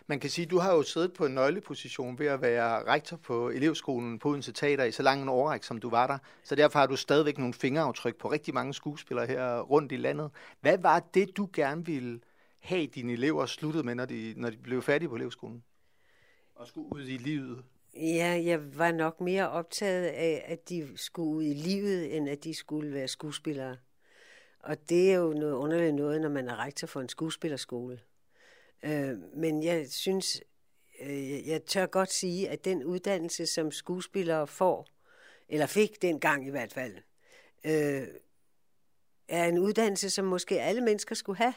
Man 0.06 0.20
kan 0.20 0.30
sige, 0.30 0.44
at 0.44 0.50
du 0.50 0.58
har 0.58 0.74
jo 0.74 0.82
siddet 0.82 1.12
på 1.12 1.26
en 1.26 1.34
nøgleposition 1.34 2.18
ved 2.18 2.26
at 2.26 2.42
være 2.42 2.84
rektor 2.84 3.16
på 3.16 3.48
elevskolen 3.48 4.18
på 4.18 4.28
Odense 4.28 4.52
Teater 4.52 4.84
i 4.84 4.92
så 4.92 5.02
lang 5.02 5.22
en 5.22 5.28
årrække, 5.28 5.66
som 5.66 5.80
du 5.80 5.90
var 5.90 6.06
der. 6.06 6.18
Så 6.42 6.54
derfor 6.54 6.78
har 6.78 6.86
du 6.86 6.96
stadigvæk 6.96 7.38
nogle 7.38 7.54
fingeraftryk 7.54 8.16
på 8.16 8.30
rigtig 8.30 8.54
mange 8.54 8.74
skuespillere 8.74 9.26
her 9.26 9.60
rundt 9.60 9.92
i 9.92 9.96
landet. 9.96 10.30
Hvad 10.60 10.78
var 10.78 11.00
det, 11.14 11.36
du 11.36 11.48
gerne 11.52 11.86
ville 11.86 12.20
have 12.58 12.86
dine 12.86 13.12
elever 13.12 13.46
sluttet 13.46 13.84
med, 13.84 13.94
når 13.94 14.04
de, 14.04 14.34
når 14.36 14.50
de 14.50 14.56
blev 14.56 14.82
færdige 14.82 15.08
på 15.08 15.14
elevskolen? 15.14 15.64
Og 16.54 16.68
skulle 16.68 16.92
ud 16.92 17.02
i 17.02 17.16
livet? 17.16 17.64
Ja, 17.96 18.42
jeg 18.44 18.78
var 18.78 18.92
nok 18.92 19.20
mere 19.20 19.50
optaget 19.50 20.06
af, 20.06 20.44
at 20.46 20.68
de 20.68 20.88
skulle 20.96 21.28
ud 21.28 21.44
i 21.44 21.54
livet, 21.54 22.16
end 22.16 22.28
at 22.28 22.44
de 22.44 22.54
skulle 22.54 22.94
være 22.94 23.08
skuespillere. 23.08 23.76
Og 24.60 24.88
det 24.88 25.12
er 25.12 25.16
jo 25.16 25.32
noget 25.32 25.52
underligt 25.52 25.94
noget, 25.94 26.20
når 26.20 26.28
man 26.28 26.48
er 26.48 26.64
rektor 26.64 26.86
for 26.86 27.00
en 27.00 27.08
skuespillerskole. 27.08 28.00
Øh, 28.84 29.18
men 29.36 29.62
jeg 29.62 29.90
synes, 29.90 30.42
øh, 31.00 31.48
jeg 31.48 31.64
tør 31.64 31.86
godt 31.86 32.12
sige, 32.12 32.48
at 32.48 32.64
den 32.64 32.84
uddannelse, 32.84 33.46
som 33.46 33.70
skuespillere 33.70 34.46
får, 34.46 34.86
eller 35.48 35.66
fik 35.66 36.02
dengang 36.02 36.46
i 36.46 36.50
hvert 36.50 36.72
fald, 36.72 36.94
øh, 37.64 38.06
er 39.28 39.44
en 39.44 39.58
uddannelse, 39.58 40.10
som 40.10 40.24
måske 40.24 40.60
alle 40.60 40.80
mennesker 40.80 41.14
skulle 41.14 41.36
have, 41.36 41.54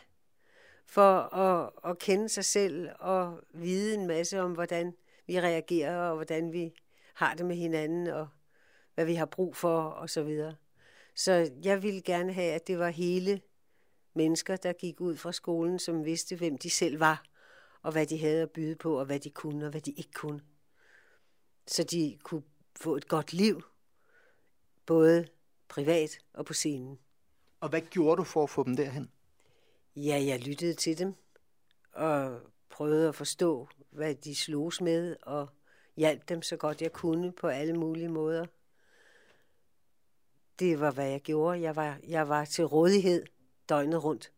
for 0.86 1.36
at, 1.36 1.72
at 1.86 2.00
kende 2.00 2.30
sig 2.30 2.46
selv 2.46 2.90
og 3.00 3.42
vide 3.54 3.94
en 3.94 4.08
masse 4.08 4.40
om, 4.42 4.52
hvordan 4.52 4.94
vi 5.28 5.40
reagerer, 5.40 5.98
og 5.98 6.16
hvordan 6.16 6.54
vi 6.54 6.74
har 7.14 7.34
det 7.34 7.46
med 7.46 7.56
hinanden, 7.56 8.08
og 8.08 8.28
hvad 8.96 9.06
vi 9.06 9.16
har 9.16 9.26
brug 9.26 9.56
for, 9.56 9.82
og 9.82 10.10
så 10.10 10.24
videre. 10.24 10.56
Så 11.16 11.52
jeg 11.64 11.84
ville 11.84 12.02
gerne 12.02 12.34
have, 12.34 12.54
at 12.54 12.68
det 12.68 12.80
var 12.80 12.90
hele 12.90 13.42
mennesker, 14.18 14.56
der 14.56 14.74
gik 14.74 15.02
ud 15.02 15.18
fra 15.18 15.32
skolen, 15.32 15.80
som 15.80 16.06
vidste, 16.06 16.36
hvem 16.36 16.58
de 16.58 16.70
selv 16.70 17.00
var, 17.00 17.24
og 17.82 17.92
hvad 17.92 18.06
de 18.06 18.20
havde 18.20 18.42
at 18.42 18.52
byde 18.52 18.76
på, 18.76 19.00
og 19.00 19.06
hvad 19.06 19.20
de 19.20 19.30
kunne, 19.30 19.66
og 19.66 19.72
hvad 19.72 19.82
de 19.82 19.92
ikke 19.92 20.12
kunne. 20.12 20.42
Så 21.68 21.84
de 21.84 22.18
kunne 22.24 22.44
få 22.76 22.96
et 22.96 23.08
godt 23.08 23.34
liv, 23.34 23.62
både 24.86 25.28
privat 25.68 26.20
og 26.34 26.46
på 26.46 26.54
scenen. 26.54 27.00
Og 27.60 27.70
hvad 27.70 27.82
gjorde 27.82 28.18
du 28.18 28.24
for 28.24 28.44
at 28.44 28.50
få 28.50 28.64
dem 28.64 28.76
derhen? 28.76 29.12
Ja, 29.96 30.24
jeg 30.26 30.40
lyttede 30.40 30.74
til 30.74 30.98
dem, 30.98 31.14
og 31.92 32.42
prøvede 32.70 33.08
at 33.08 33.16
forstå, 33.16 33.68
hvad 33.90 34.16
de 34.16 34.36
slogs 34.36 34.82
med, 34.82 35.16
og 35.22 35.50
hjalp 35.96 36.30
dem 36.30 36.42
så 36.42 36.58
godt 36.58 36.82
jeg 36.82 36.94
kunne 36.94 37.32
på 37.32 37.48
alle 37.48 37.74
mulige 37.74 38.10
måder. 38.10 38.46
Det 40.60 40.80
var, 40.80 40.92
hvad 40.92 41.10
jeg 41.10 41.22
gjorde. 41.22 41.62
Jeg 41.62 41.76
var, 41.76 42.00
jeg 42.08 42.30
var 42.30 42.46
til 42.46 42.66
rådighed 42.66 43.26
døgnet 43.70 44.04
rundt. 44.04 44.32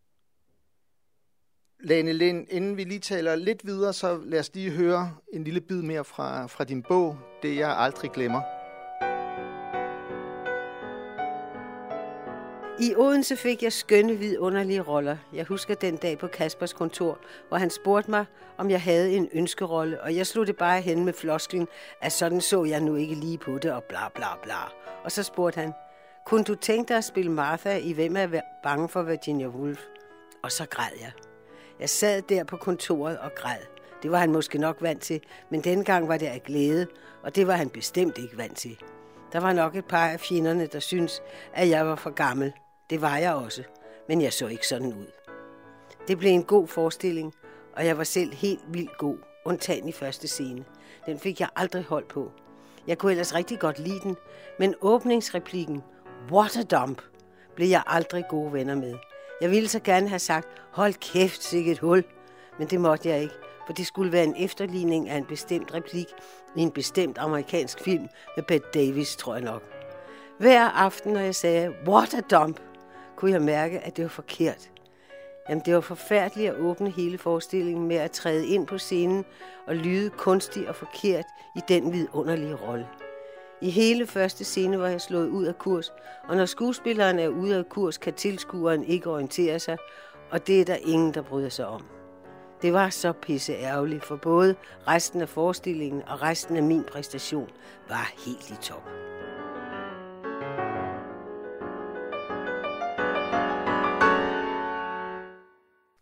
Lene 1.80 2.14
Lind, 2.14 2.48
inden 2.50 2.78
vi 2.78 2.84
lige 2.84 3.00
taler 3.00 3.36
lidt 3.36 3.66
videre, 3.66 3.94
så 3.94 4.20
lad 4.26 4.40
os 4.40 4.52
lige 4.54 4.72
høre 4.72 5.16
en 5.34 5.44
lille 5.44 5.62
bid 5.62 5.82
mere 5.82 6.04
fra, 6.04 6.48
fra 6.48 6.64
din 6.64 6.84
bog, 6.84 7.18
Det 7.44 7.56
jeg 7.56 7.78
aldrig 7.78 8.12
glemmer. 8.12 8.42
I 12.82 12.96
Odense 12.96 13.36
fik 13.36 13.64
jeg 13.64 13.74
skønne 13.74 14.16
vidunderlige 14.16 14.82
roller. 14.82 15.18
Jeg 15.34 15.46
husker 15.46 15.76
den 15.76 15.98
dag 15.98 16.18
på 16.18 16.28
Kaspers 16.28 16.74
kontor, 16.74 17.20
hvor 17.48 17.58
han 17.58 17.70
spurgte 17.70 18.12
mig, 18.12 18.26
om 18.58 18.70
jeg 18.70 18.82
havde 18.82 19.12
en 19.12 19.30
ønskerolle, 19.34 20.02
og 20.02 20.16
jeg 20.16 20.28
slog 20.28 20.48
det 20.48 20.58
bare 20.58 20.82
hen 20.82 21.06
med 21.06 21.14
flosklen, 21.14 21.68
at 22.02 22.12
sådan 22.12 22.42
så 22.42 22.64
jeg 22.64 22.82
nu 22.82 22.96
ikke 22.96 23.16
lige 23.16 23.38
på 23.38 23.58
det, 23.58 23.72
og 23.72 23.84
bla 23.84 24.10
bla 24.16 24.28
bla. 24.44 24.56
Og 25.04 25.12
så 25.12 25.24
spurgte 25.24 25.60
han, 25.60 25.74
kunne 26.30 26.44
du 26.44 26.56
tænke 26.56 26.88
dig 26.90 26.98
at 26.98 27.04
spille 27.04 27.32
Martha 27.32 27.78
i 27.78 27.94
Hvem 27.94 28.16
er 28.16 28.42
bange 28.64 28.90
for 28.90 29.04
Virginia 29.04 29.48
Woolf? 29.48 29.80
Og 30.44 30.52
så 30.52 30.66
græd 30.70 30.92
jeg. 31.00 31.12
Jeg 31.80 31.90
sad 31.90 32.22
der 32.22 32.44
på 32.44 32.58
kontoret 32.58 33.18
og 33.20 33.36
græd. 33.36 33.58
Det 34.04 34.12
var 34.12 34.18
han 34.18 34.32
måske 34.32 34.58
nok 34.58 34.78
vant 34.82 35.02
til, 35.02 35.22
men 35.50 35.62
dengang 35.62 36.08
var 36.08 36.18
det 36.18 36.26
af 36.26 36.44
glæde, 36.44 36.88
og 37.24 37.36
det 37.36 37.48
var 37.48 37.54
han 37.54 37.70
bestemt 37.70 38.18
ikke 38.18 38.38
vant 38.38 38.58
til. 38.58 38.78
Der 39.34 39.40
var 39.40 39.54
nok 39.54 39.76
et 39.76 39.86
par 39.86 40.08
af 40.08 40.20
fjenderne, 40.20 40.66
der 40.66 40.80
syntes, 40.80 41.22
at 41.54 41.70
jeg 41.70 41.86
var 41.86 41.96
for 41.96 42.10
gammel. 42.10 42.54
Det 42.90 43.02
var 43.02 43.18
jeg 43.18 43.34
også, 43.34 43.64
men 44.08 44.22
jeg 44.22 44.34
så 44.34 44.48
ikke 44.48 44.68
sådan 44.68 44.94
ud. 44.94 45.12
Det 46.08 46.18
blev 46.18 46.32
en 46.32 46.44
god 46.44 46.68
forestilling, 46.68 47.34
og 47.76 47.86
jeg 47.86 47.98
var 47.98 48.04
selv 48.04 48.34
helt 48.34 48.62
vildt 48.68 48.98
god, 48.98 49.18
undtagen 49.46 49.90
i 49.90 49.92
første 49.92 50.28
scene. 50.28 50.66
Den 51.06 51.20
fik 51.20 51.40
jeg 51.40 51.50
aldrig 51.56 51.84
hold 51.84 52.06
på. 52.06 52.32
Jeg 52.88 52.98
kunne 52.98 53.12
ellers 53.12 53.36
rigtig 53.36 53.60
godt 53.60 53.80
lide 53.80 54.00
den, 54.04 54.18
men 54.60 54.76
åbningsreplikken, 54.82 55.84
what 56.32 56.58
a 56.58 56.64
dump, 56.64 57.02
blev 57.56 57.68
jeg 57.68 57.84
aldrig 57.88 58.26
gode 58.30 58.54
venner 58.54 58.76
med. 58.76 58.96
Jeg 59.42 59.52
ville 59.52 59.70
så 59.70 59.80
gerne 59.80 60.10
have 60.10 60.20
sagt, 60.20 60.48
hold 60.72 60.94
kæft, 60.94 61.44
sikkert 61.44 61.74
et 61.74 61.80
hul, 61.80 62.04
men 62.60 62.68
det 62.68 62.82
måtte 62.82 63.10
jeg 63.10 63.22
ikke, 63.22 63.34
for 63.66 63.74
det 63.74 63.88
skulle 63.88 64.12
være 64.12 64.24
en 64.24 64.36
efterligning 64.38 65.10
af 65.10 65.18
en 65.18 65.26
bestemt 65.26 65.74
replik 65.74 66.08
i 66.56 66.62
en 66.62 66.72
bestemt 66.72 67.18
amerikansk 67.18 67.84
film 67.84 68.08
med 68.36 68.44
Bette 68.44 68.68
Davis, 68.74 69.16
tror 69.16 69.34
jeg 69.34 69.44
nok. 69.44 69.64
Hver 70.38 70.66
aften, 70.66 71.14
når 71.14 71.20
jeg 71.20 71.36
sagde, 71.36 71.74
what 71.88 72.14
a 72.14 72.22
dump, 72.22 72.60
kunne 73.16 73.32
jeg 73.32 73.42
mærke, 73.42 73.80
at 73.80 73.98
det 73.98 74.04
var 74.04 74.10
forkert. 74.10 74.70
Jamen, 75.50 75.62
det 75.66 75.74
var 75.76 75.82
forfærdeligt 75.82 76.50
at 76.50 76.60
åbne 76.60 76.90
hele 76.90 77.18
forestillingen 77.18 77.88
med 77.88 77.96
at 77.96 78.12
træde 78.12 78.48
ind 78.48 78.68
på 78.68 78.78
scenen 78.78 79.26
og 79.68 79.76
lyde 79.76 80.10
kunstig 80.10 80.70
og 80.70 80.76
forkert 80.76 81.26
i 81.56 81.60
den 81.68 81.94
vidunderlige 81.94 82.56
rolle. 82.56 82.88
I 83.62 83.70
hele 83.70 84.08
første 84.08 84.44
scene 84.44 84.80
var 84.80 84.88
jeg 84.88 85.02
slået 85.02 85.30
ud 85.30 85.46
af 85.46 85.58
kurs, 85.58 85.94
og 86.28 86.36
når 86.36 86.46
skuespilleren 86.46 87.20
er 87.20 87.28
ude 87.28 87.58
af 87.58 87.70
kurs, 87.70 87.98
kan 87.98 88.14
tilskueren 88.14 88.84
ikke 88.84 89.10
orientere 89.10 89.60
sig, 89.60 89.78
og 90.32 90.48
det 90.48 90.62
er 90.62 90.66
der 90.66 90.76
ingen, 90.76 91.14
der 91.14 91.22
bryder 91.22 91.50
sig 91.50 91.68
om. 91.68 91.86
Det 92.62 92.74
var 92.74 92.90
så 92.90 93.12
pisse 93.12 93.54
ærgerligt, 93.54 94.06
for 94.06 94.16
både 94.16 94.56
resten 94.88 95.22
af 95.22 95.30
forestillingen 95.30 96.02
og 96.02 96.22
resten 96.22 96.58
af 96.58 96.64
min 96.64 96.84
præstation 96.84 97.50
var 97.90 98.14
helt 98.26 98.50
i 98.50 98.56
top. 98.62 98.90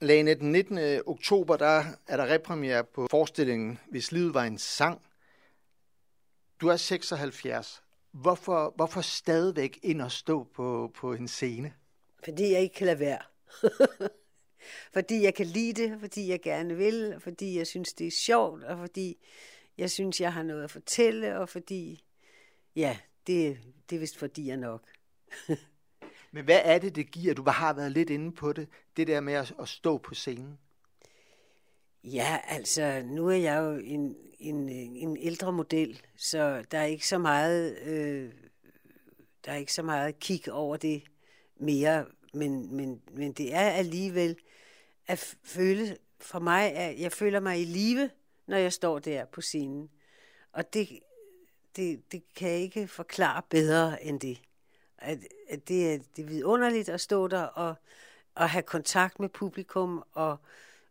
Lane, 0.02 0.34
den 0.34 0.52
19. 0.52 0.80
oktober, 1.06 1.58
der 1.58 1.84
er 2.08 2.18
der 2.18 2.34
repremiere 2.34 2.84
på 2.96 3.08
forestillingen 3.12 3.80
Hvis 3.92 4.12
livet 4.12 4.34
var 4.34 4.44
en 4.44 4.58
sang. 4.58 5.02
Du 6.62 6.68
er 6.68 6.76
76. 6.76 7.84
Hvorfor, 8.12 8.74
hvorfor 8.76 9.02
stadigvæk 9.02 9.80
ind 9.84 10.02
og 10.02 10.12
stå 10.12 10.44
på, 10.44 10.92
på 10.96 11.14
en 11.14 11.28
scene? 11.28 11.74
Fordi 12.24 12.52
jeg 12.52 12.62
ikke 12.62 12.76
kan 12.76 12.86
lade 12.86 13.00
være. 13.00 13.22
fordi 14.96 15.24
jeg 15.24 15.36
kan 15.36 15.46
lide 15.46 15.82
det, 15.82 16.00
fordi 16.00 16.30
jeg 16.30 16.42
gerne 16.42 16.76
vil, 16.76 17.16
fordi 17.20 17.58
jeg 17.58 17.68
synes, 17.68 17.94
det 17.94 18.08
er 18.08 18.12
sjovt, 18.12 18.64
og 18.64 18.78
fordi 18.78 19.18
jeg 19.78 19.92
synes, 19.92 20.22
jeg 20.22 20.34
har 20.34 20.44
noget 20.44 20.64
at 20.64 20.72
fortælle, 20.72 21.40
og 21.40 21.50
fordi, 21.50 22.04
ja, 22.76 22.98
det, 23.28 23.60
det 23.90 23.96
er 23.96 24.00
vist 24.00 24.18
fordi 24.18 24.48
jeg 24.48 24.58
nok. 24.58 24.84
Men 26.32 26.44
hvad 26.44 26.62
er 26.64 26.80
det, 26.80 26.96
det 26.96 27.12
giver? 27.12 27.34
Du 27.34 27.44
har 27.50 27.74
været 27.74 27.92
lidt 27.92 28.10
inde 28.10 28.32
på 28.32 28.54
det, 28.54 28.68
det 28.98 29.08
der 29.08 29.20
med 29.20 29.34
at, 29.34 29.54
at 29.60 29.68
stå 29.68 29.98
på 29.98 30.14
scenen. 30.14 30.60
Ja, 32.04 32.40
altså, 32.48 33.02
nu 33.06 33.30
er 33.30 33.36
jeg 33.36 33.58
jo 33.60 33.72
en, 33.72 34.16
en, 34.40 34.70
en 34.70 35.18
ældre 35.18 35.52
model, 35.52 36.02
så 36.16 36.66
der 36.72 36.78
er 36.78 36.86
ikke 36.86 37.08
så 37.08 37.18
meget, 37.18 37.78
øh, 37.80 38.32
der 39.46 39.52
er 39.52 39.56
ikke 39.56 39.74
så 39.74 39.84
meget 39.84 40.20
kig 40.20 40.52
over 40.52 40.78
det 40.78 41.04
mere, 41.56 42.06
men, 42.34 42.76
men, 42.76 43.02
men 43.12 43.34
det 43.34 43.54
er 43.54 43.70
alligevel 43.70 44.36
at 45.08 45.36
føle, 45.44 45.98
for 46.20 46.40
mig, 46.40 46.74
at 46.74 47.00
jeg 47.00 47.12
føler 47.12 47.40
mig 47.40 47.62
i 47.62 47.66
live, 47.66 48.10
når 48.48 48.58
jeg 48.58 48.74
står 48.74 49.00
der 49.00 49.26
på 49.26 49.42
scenen. 49.42 49.90
Og 50.52 50.74
det, 50.74 51.00
det, 51.76 52.12
det 52.12 52.24
kan 52.36 52.50
jeg 52.50 52.60
ikke 52.60 52.88
forklare 52.88 53.42
bedre 53.50 54.04
end 54.04 54.20
det. 54.20 54.42
At, 54.98 55.20
at 55.50 55.68
det, 55.68 55.94
er, 55.94 56.00
det 56.16 56.24
er 56.24 56.28
vidunderligt 56.28 56.90
at 56.90 57.02
stå 57.02 57.28
der 57.28 57.42
og, 57.42 57.76
og 58.36 58.50
have 58.50 58.64
kontakt 58.64 59.20
med 59.20 59.30
publikum 59.30 60.04
og, 60.14 60.38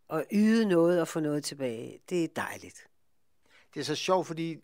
og 0.09 0.25
yde 0.33 0.69
noget 0.69 1.01
og 1.01 1.09
få 1.09 1.21
noget 1.21 1.45
tilbage. 1.45 2.01
Det 2.11 2.25
er 2.25 2.29
dejligt. 2.37 2.87
Det 3.75 3.81
er 3.81 3.85
så 3.85 3.95
sjovt, 3.95 4.27
fordi 4.27 4.57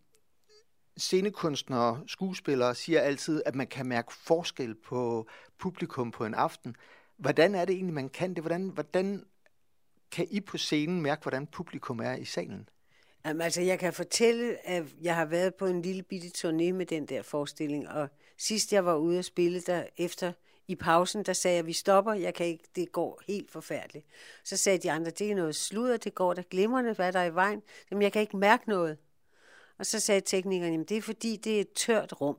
scenekunstnere, 0.96 2.02
skuespillere 2.06 2.74
siger 2.74 3.00
altid, 3.00 3.42
at 3.46 3.54
man 3.54 3.66
kan 3.66 3.86
mærke 3.86 4.14
forskel 4.14 4.74
på 4.74 5.26
publikum 5.58 6.10
på 6.10 6.24
en 6.24 6.34
aften. 6.34 6.76
Hvordan 7.16 7.54
er 7.54 7.64
det 7.64 7.74
egentlig, 7.74 7.94
man 7.94 8.08
kan 8.08 8.34
det? 8.34 8.42
Hvordan, 8.42 8.68
hvordan 8.68 9.24
kan 10.10 10.26
I 10.30 10.40
på 10.40 10.58
scenen 10.58 11.02
mærke, 11.02 11.22
hvordan 11.22 11.46
publikum 11.46 12.00
er 12.00 12.14
i 12.14 12.24
salen? 12.24 12.68
Jamen, 13.24 13.40
altså, 13.40 13.60
jeg 13.60 13.78
kan 13.78 13.92
fortælle, 13.92 14.66
at 14.66 14.84
jeg 15.00 15.16
har 15.16 15.24
været 15.24 15.54
på 15.54 15.66
en 15.66 15.82
lille 15.82 16.02
bitte 16.02 16.28
turné 16.38 16.72
med 16.72 16.86
den 16.86 17.06
der 17.06 17.22
forestilling, 17.22 17.88
og 17.88 18.08
sidst 18.38 18.72
jeg 18.72 18.84
var 18.84 18.94
ude 18.94 19.18
at 19.18 19.24
spille 19.24 19.60
der 19.60 19.86
efter 19.96 20.32
i 20.72 20.76
pausen, 20.76 21.22
der 21.22 21.32
sagde 21.32 21.56
jeg, 21.56 21.66
vi 21.66 21.72
stopper, 21.72 22.12
jeg 22.12 22.34
kan 22.34 22.46
ikke, 22.46 22.64
det 22.76 22.92
går 22.92 23.22
helt 23.26 23.50
forfærdeligt. 23.50 24.06
Så 24.44 24.56
sagde 24.56 24.78
de 24.78 24.90
andre, 24.90 25.10
det 25.10 25.30
er 25.30 25.34
noget 25.34 25.56
sludder, 25.56 25.96
det 25.96 26.14
går 26.14 26.34
der 26.34 26.42
glimrende, 26.42 26.92
hvad 26.92 27.12
der 27.12 27.18
er 27.18 27.24
i 27.24 27.34
vejen. 27.34 27.62
Jamen, 27.90 28.02
jeg 28.02 28.12
kan 28.12 28.22
ikke 28.22 28.36
mærke 28.36 28.68
noget. 28.68 28.98
Og 29.78 29.86
så 29.86 30.00
sagde 30.00 30.20
teknikeren, 30.20 30.72
jamen 30.72 30.86
det 30.86 30.96
er 30.96 31.02
fordi, 31.02 31.36
det 31.36 31.56
er 31.56 31.60
et 31.60 31.72
tørt 31.72 32.20
rum. 32.20 32.36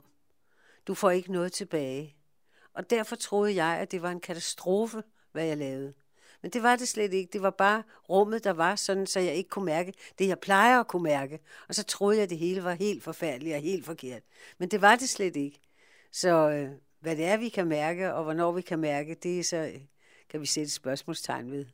Du 0.88 0.93
får 0.93 1.12
ikke 1.12 1.32
noget 1.32 1.52
tilbage. 1.52 2.15
Og 2.74 2.89
derfor 2.89 3.15
troede 3.15 3.56
jeg, 3.56 3.78
at 3.80 3.91
det 3.91 4.02
var 4.02 4.12
en 4.12 4.19
katastrofe, 4.19 5.04
hvad 5.32 5.46
jeg 5.46 5.58
lavede. 5.58 5.93
Men 6.41 6.52
det 6.52 6.63
var 6.63 6.76
det 6.76 6.88
slet 6.88 7.13
ikke. 7.13 7.34
Det 7.34 7.41
var 7.41 7.50
bare 7.50 7.84
rummet, 8.10 8.43
der 8.43 8.54
var 8.54 8.76
sådan, 8.76 9.08
så 9.08 9.19
jeg 9.19 9.36
ikke 9.36 9.50
kunne 9.50 9.65
mærke 9.65 9.93
det, 10.19 10.28
jeg 10.28 10.39
plejer 10.39 10.80
at 10.80 10.88
kunne 10.88 11.04
mærke. 11.04 11.39
Og 11.67 11.76
så 11.76 11.84
troede 11.84 12.17
jeg, 12.17 12.24
at 12.24 12.30
det 12.30 12.38
hele 12.38 12.63
var 12.63 12.74
helt 12.74 13.04
forfærdeligt 13.04 13.56
og 13.56 13.62
helt 13.62 13.86
forkert. 13.86 14.24
Men 14.58 14.69
det 14.69 14.82
var 14.82 14.96
det 14.96 15.10
slet 15.10 15.36
ikke. 15.36 15.60
Så 16.12 16.50
øh, 16.50 16.69
hvad 17.04 17.16
det 17.16 17.26
er, 17.26 17.38
vi 17.38 17.50
kan 17.50 17.68
mærke, 17.68 18.13
og 18.13 18.24
hvornår 18.24 18.52
vi 18.52 18.62
kan 18.62 18.80
mærke, 18.80 19.16
det 19.24 19.39
er 19.39 19.44
så, 19.44 19.72
kan 20.30 20.42
vi 20.42 20.46
sætte 20.46 20.72
spørgsmålstegn 20.72 21.52
ved. 21.52 21.66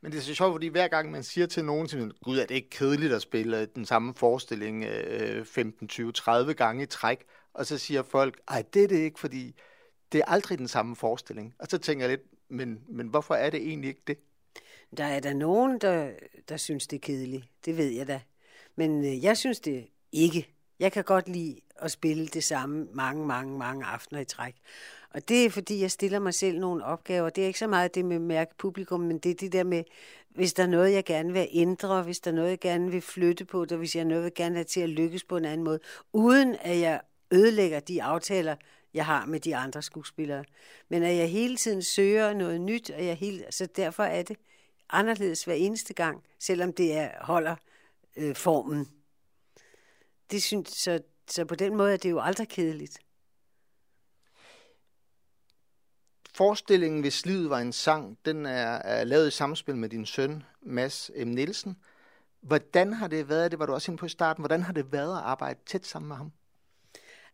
Men 0.00 0.12
det 0.12 0.18
er 0.18 0.22
så 0.22 0.34
sjovt, 0.34 0.54
fordi 0.54 0.66
hver 0.66 0.88
gang 0.88 1.10
man 1.10 1.22
siger 1.22 1.46
til 1.46 1.64
nogen, 1.64 2.08
at 2.08 2.20
gud, 2.24 2.38
er 2.38 2.46
det 2.46 2.54
ikke 2.54 2.70
kedeligt 2.70 3.12
at 3.12 3.22
spille 3.22 3.66
den 3.66 3.86
samme 3.86 4.14
forestilling 4.14 4.84
øh, 4.84 5.44
15, 5.44 5.88
20, 5.88 6.12
30 6.12 6.54
gange 6.54 6.82
i 6.82 6.86
træk, 6.86 7.24
og 7.54 7.66
så 7.66 7.78
siger 7.78 8.02
folk, 8.02 8.40
ej, 8.48 8.64
det 8.74 8.84
er 8.84 8.88
det 8.88 8.96
ikke, 8.96 9.20
fordi 9.20 9.54
det 10.12 10.18
er 10.18 10.24
aldrig 10.26 10.58
den 10.58 10.68
samme 10.68 10.96
forestilling. 10.96 11.54
Og 11.58 11.66
så 11.66 11.78
tænker 11.78 12.06
jeg 12.06 12.18
lidt, 12.18 12.28
men, 12.48 12.80
men 12.88 13.08
hvorfor 13.08 13.34
er 13.34 13.50
det 13.50 13.60
egentlig 13.60 13.88
ikke 13.88 14.02
det? 14.06 14.18
Der 14.96 15.04
er 15.04 15.20
der 15.20 15.34
nogen, 15.34 15.78
der, 15.78 16.10
der 16.48 16.56
synes, 16.56 16.86
det 16.86 16.96
er 16.96 17.00
kedeligt. 17.00 17.44
Det 17.64 17.76
ved 17.76 17.88
jeg 17.88 18.06
da. 18.06 18.20
Men 18.76 19.04
øh, 19.04 19.24
jeg 19.24 19.36
synes 19.36 19.60
det 19.60 19.86
ikke. 20.12 20.48
Jeg 20.78 20.92
kan 20.92 21.04
godt 21.04 21.28
lide 21.28 21.60
at 21.78 21.90
spille 21.90 22.26
det 22.26 22.44
samme 22.44 22.86
mange, 22.92 23.26
mange, 23.26 23.58
mange 23.58 23.84
aftener 23.84 24.20
i 24.20 24.24
træk. 24.24 24.54
Og 25.10 25.28
det 25.28 25.44
er, 25.44 25.50
fordi 25.50 25.80
jeg 25.80 25.90
stiller 25.90 26.18
mig 26.18 26.34
selv 26.34 26.60
nogle 26.60 26.84
opgaver. 26.84 27.30
Det 27.30 27.42
er 27.42 27.46
ikke 27.46 27.58
så 27.58 27.66
meget 27.66 27.94
det 27.94 28.04
med 28.04 28.18
mærke 28.18 28.54
publikum, 28.58 29.00
men 29.00 29.18
det 29.18 29.30
er 29.30 29.34
det 29.34 29.52
der 29.52 29.64
med, 29.64 29.84
hvis 30.28 30.52
der 30.52 30.62
er 30.62 30.66
noget, 30.66 30.92
jeg 30.92 31.04
gerne 31.04 31.32
vil 31.32 31.48
ændre, 31.50 32.02
hvis 32.02 32.20
der 32.20 32.30
er 32.30 32.34
noget, 32.34 32.50
jeg 32.50 32.60
gerne 32.60 32.90
vil 32.90 33.00
flytte 33.00 33.44
på, 33.44 33.64
der 33.64 33.76
hvis 33.76 33.96
jeg 33.96 34.04
noget, 34.04 34.24
jeg 34.24 34.34
gerne 34.34 34.54
have 34.54 34.64
til 34.64 34.80
at 34.80 34.88
lykkes 34.88 35.24
på 35.24 35.36
en 35.36 35.44
anden 35.44 35.64
måde, 35.64 35.80
uden 36.12 36.56
at 36.60 36.80
jeg 36.80 37.00
ødelægger 37.30 37.80
de 37.80 38.02
aftaler, 38.02 38.56
jeg 38.94 39.06
har 39.06 39.26
med 39.26 39.40
de 39.40 39.56
andre 39.56 39.82
skuespillere. 39.82 40.44
Men 40.88 41.02
at 41.02 41.16
jeg 41.16 41.30
hele 41.30 41.56
tiden 41.56 41.82
søger 41.82 42.32
noget 42.32 42.60
nyt, 42.60 42.90
og 42.90 43.06
jeg 43.06 43.16
hele, 43.16 43.44
så 43.50 43.66
derfor 43.66 44.02
er 44.02 44.22
det 44.22 44.36
anderledes 44.90 45.44
hver 45.44 45.54
eneste 45.54 45.94
gang, 45.94 46.22
selvom 46.38 46.72
det 46.72 46.96
er, 46.96 47.10
holder 47.20 47.56
øh, 48.16 48.36
formen. 48.36 48.88
Det 50.30 50.42
synes, 50.42 50.68
så, 50.68 51.00
så 51.28 51.44
på 51.44 51.54
den 51.54 51.76
måde 51.76 51.92
er 51.92 51.96
det 51.96 52.10
jo 52.10 52.20
aldrig 52.20 52.48
kedeligt. 52.48 52.98
Forestillingen, 56.34 57.00
hvis 57.00 57.26
livet 57.26 57.50
var 57.50 57.58
en 57.58 57.72
sang, 57.72 58.18
den 58.24 58.46
er, 58.46 58.78
er 58.78 59.04
lavet 59.04 59.28
i 59.28 59.30
samspil 59.30 59.76
med 59.76 59.88
din 59.88 60.06
søn, 60.06 60.42
Mads 60.62 61.10
M. 61.16 61.28
Nielsen. 61.28 61.76
Hvordan 62.40 62.92
har 62.92 63.08
det 63.08 63.28
været, 63.28 63.50
det 63.50 63.58
var 63.58 63.66
du 63.66 63.72
også 63.72 63.90
inde 63.90 64.00
på 64.00 64.06
i 64.06 64.08
starten, 64.08 64.42
hvordan 64.42 64.62
har 64.62 64.72
det 64.72 64.92
været 64.92 65.16
at 65.16 65.22
arbejde 65.22 65.60
tæt 65.66 65.86
sammen 65.86 66.08
med 66.08 66.16
ham? 66.16 66.32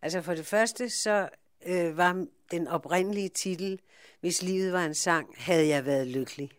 Altså 0.03 0.23
for 0.23 0.35
det 0.35 0.47
første, 0.47 0.91
så 0.91 1.29
øh, 1.67 1.97
var 1.97 2.27
den 2.51 2.69
oprindelige 2.69 3.29
titel, 3.29 3.81
Hvis 4.21 4.43
livet 4.43 4.73
var 4.73 4.85
en 4.85 4.95
sang, 4.95 5.35
havde 5.37 5.69
jeg 5.69 5.87
været 5.87 6.07
lykkelig. 6.07 6.51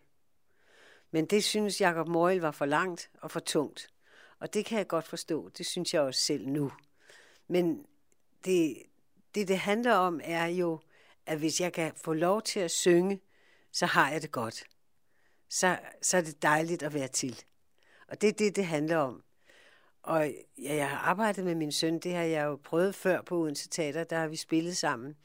Men 1.12 1.26
det 1.26 1.44
synes 1.44 1.82
Jacob 1.82 2.08
Moyle 2.08 2.42
var 2.42 2.52
for 2.52 2.66
langt 2.66 3.10
og 3.22 3.32
for 3.32 3.40
tungt. 3.40 3.88
Og 4.40 4.54
det 4.54 4.66
kan 4.66 4.78
jeg 4.78 4.88
godt 4.88 5.08
forstå. 5.08 5.50
Det 5.50 5.66
synes 5.66 5.94
jeg 5.94 6.02
også 6.02 6.20
selv 6.20 6.48
nu. 6.48 6.72
Men 7.48 7.86
det, 8.46 8.78
det, 9.36 9.48
det 9.48 9.58
handler 9.58 9.94
om, 9.94 10.22
er 10.24 10.46
jo, 10.46 10.80
at 11.26 11.38
hvis 11.38 11.62
jeg 11.62 11.74
kan 11.74 11.92
få 12.04 12.14
lov 12.14 12.42
til 12.42 12.60
at 12.60 12.72
synge, 12.72 13.22
så 13.72 13.86
har 13.86 14.12
jeg 14.12 14.22
det 14.22 14.32
godt. 14.32 14.64
Så, 15.50 15.80
så 16.02 16.18
er 16.18 16.22
det 16.22 16.42
dejligt 16.42 16.84
at 16.84 16.94
være 16.94 17.08
til. 17.08 17.44
Og 18.08 18.22
det 18.22 18.30
er 18.30 18.34
det, 18.34 18.56
det 18.56 18.66
handler 18.66 18.98
om. 18.98 19.24
Og 20.04 20.28
ja, 20.58 20.76
jeg 20.76 20.90
har 20.90 20.98
arbejdet 20.98 21.46
med 21.46 21.56
min 21.56 21.72
søn, 21.72 22.00
det 22.00 22.14
har 22.14 22.24
jeg 22.24 22.46
jo 22.46 22.56
prøvet 22.64 22.96
før 22.96 23.22
på 23.22 23.38
Odense 23.38 23.70
Teater, 23.70 24.04
der 24.04 24.18
har 24.18 24.28
vi 24.28 24.36
spillet 24.36 24.78
sammen. 24.78 25.16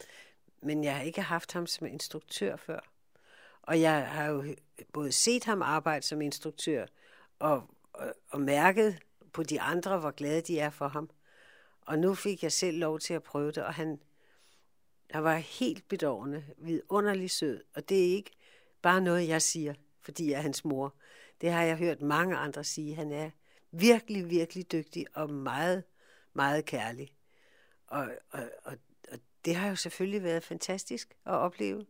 Men 0.63 0.85
jeg 0.85 0.97
har 0.97 1.03
ikke 1.03 1.23
haft 1.23 1.53
ham 1.53 1.67
som 1.67 1.87
instruktør 1.87 2.57
før. 2.57 2.81
Og 3.63 3.81
jeg 3.81 4.07
har 4.09 4.27
jo 4.27 4.45
både 4.93 5.13
set 5.13 5.45
ham 5.45 5.63
arbejde 5.63 6.07
som 6.07 6.21
instruktør, 6.21 6.87
og, 7.39 7.63
og, 7.93 8.15
og 8.31 8.41
mærket 8.41 8.99
på 9.33 9.43
de 9.43 9.61
andre, 9.61 9.99
hvor 9.99 10.11
glade 10.11 10.41
de 10.41 10.59
er 10.59 10.71
for 10.71 10.89
ham. 10.89 11.11
Og 11.88 11.98
nu 11.98 12.14
fik 12.14 12.42
jeg 12.42 12.53
selv 12.53 12.79
lov 12.79 12.98
til 12.98 13.14
at 13.14 13.22
prøve 13.22 13.53
det, 13.53 13.64
og 13.64 13.74
han, 13.74 14.01
han 15.11 15.24
var 15.24 15.37
helt 15.37 15.88
bedårende, 15.88 16.44
vidunderlig 16.59 17.31
sød. 17.31 17.64
Og 17.74 17.88
det 17.88 17.98
er 17.98 18.14
ikke 18.14 18.31
bare 18.83 19.01
noget, 19.01 19.29
jeg 19.29 19.42
siger, 19.42 19.74
fordi 20.01 20.31
jeg 20.31 20.38
er 20.38 20.42
hans 20.42 20.64
mor. 20.64 20.94
Det 21.40 21.53
har 21.53 21.62
jeg 21.62 21.77
hørt 21.77 22.03
mange 22.03 22.37
andre 22.37 22.64
sige. 22.64 22.94
Han 22.94 23.12
er 23.12 23.31
virkelig, 23.70 24.31
virkelig 24.31 24.72
dygtig 24.72 25.07
og 25.14 25.31
meget, 25.31 25.85
meget 26.33 26.64
kærlig. 26.64 27.14
Og, 27.87 28.09
og, 28.31 28.51
og, 28.64 28.77
og 29.12 29.18
det 29.44 29.55
har 29.55 29.68
jo 29.68 29.77
selvfølgelig 29.77 30.22
været 30.22 30.44
fantastisk 30.44 31.16
at 31.27 31.33
opleve. 31.33 31.87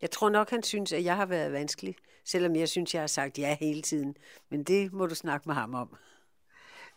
Jeg 0.00 0.10
tror 0.10 0.28
nok, 0.28 0.50
han 0.50 0.62
synes, 0.62 0.92
at 0.92 1.04
jeg 1.04 1.16
har 1.16 1.26
været 1.26 1.52
vanskelig, 1.52 1.96
selvom 2.24 2.56
jeg 2.56 2.68
synes, 2.68 2.94
jeg 2.94 3.02
har 3.02 3.06
sagt 3.06 3.38
ja 3.38 3.56
hele 3.60 3.82
tiden. 3.82 4.16
Men 4.48 4.64
det 4.64 4.92
må 4.92 5.06
du 5.06 5.14
snakke 5.14 5.48
med 5.48 5.54
ham 5.54 5.74
om. 5.74 5.96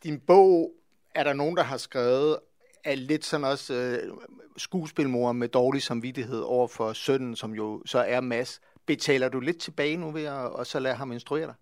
Din 0.04 0.20
bog 0.20 0.74
er 1.18 1.24
der 1.24 1.34
nogen, 1.34 1.58
der 1.58 1.64
har 1.64 1.78
skrevet, 1.78 2.40
er 2.84 2.96
lidt 2.96 3.26
sådan 3.26 3.44
også 3.44 3.74
øh, 3.74 4.18
skuespilmor 4.58 5.32
med 5.32 5.48
dårlig 5.48 5.82
samvittighed 5.82 6.40
over 6.40 6.68
for 6.68 6.94
sønnen, 6.94 7.36
som 7.36 7.54
jo 7.54 7.82
så 7.86 8.00
er 8.00 8.22
Mads. 8.22 8.62
Betaler 8.86 9.30
du 9.30 9.40
lidt 9.40 9.60
tilbage 9.60 9.98
nu 9.98 10.12
ved 10.12 10.24
at 10.24 10.34
og 10.34 10.68
så 10.68 10.80
lade 10.80 10.96
ham 10.96 11.12
instruere 11.12 11.46
dig? 11.46 11.56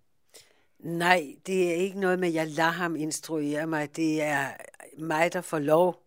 Nej, 0.78 1.36
det 1.46 1.70
er 1.70 1.74
ikke 1.74 2.00
noget 2.00 2.18
med, 2.18 2.28
at 2.28 2.34
jeg 2.34 2.46
lader 2.46 2.70
ham 2.70 2.96
instruere 2.96 3.66
mig. 3.66 3.96
Det 3.96 4.22
er 4.22 4.48
mig, 4.98 5.32
der 5.32 5.40
får 5.40 5.58
lov 5.58 6.02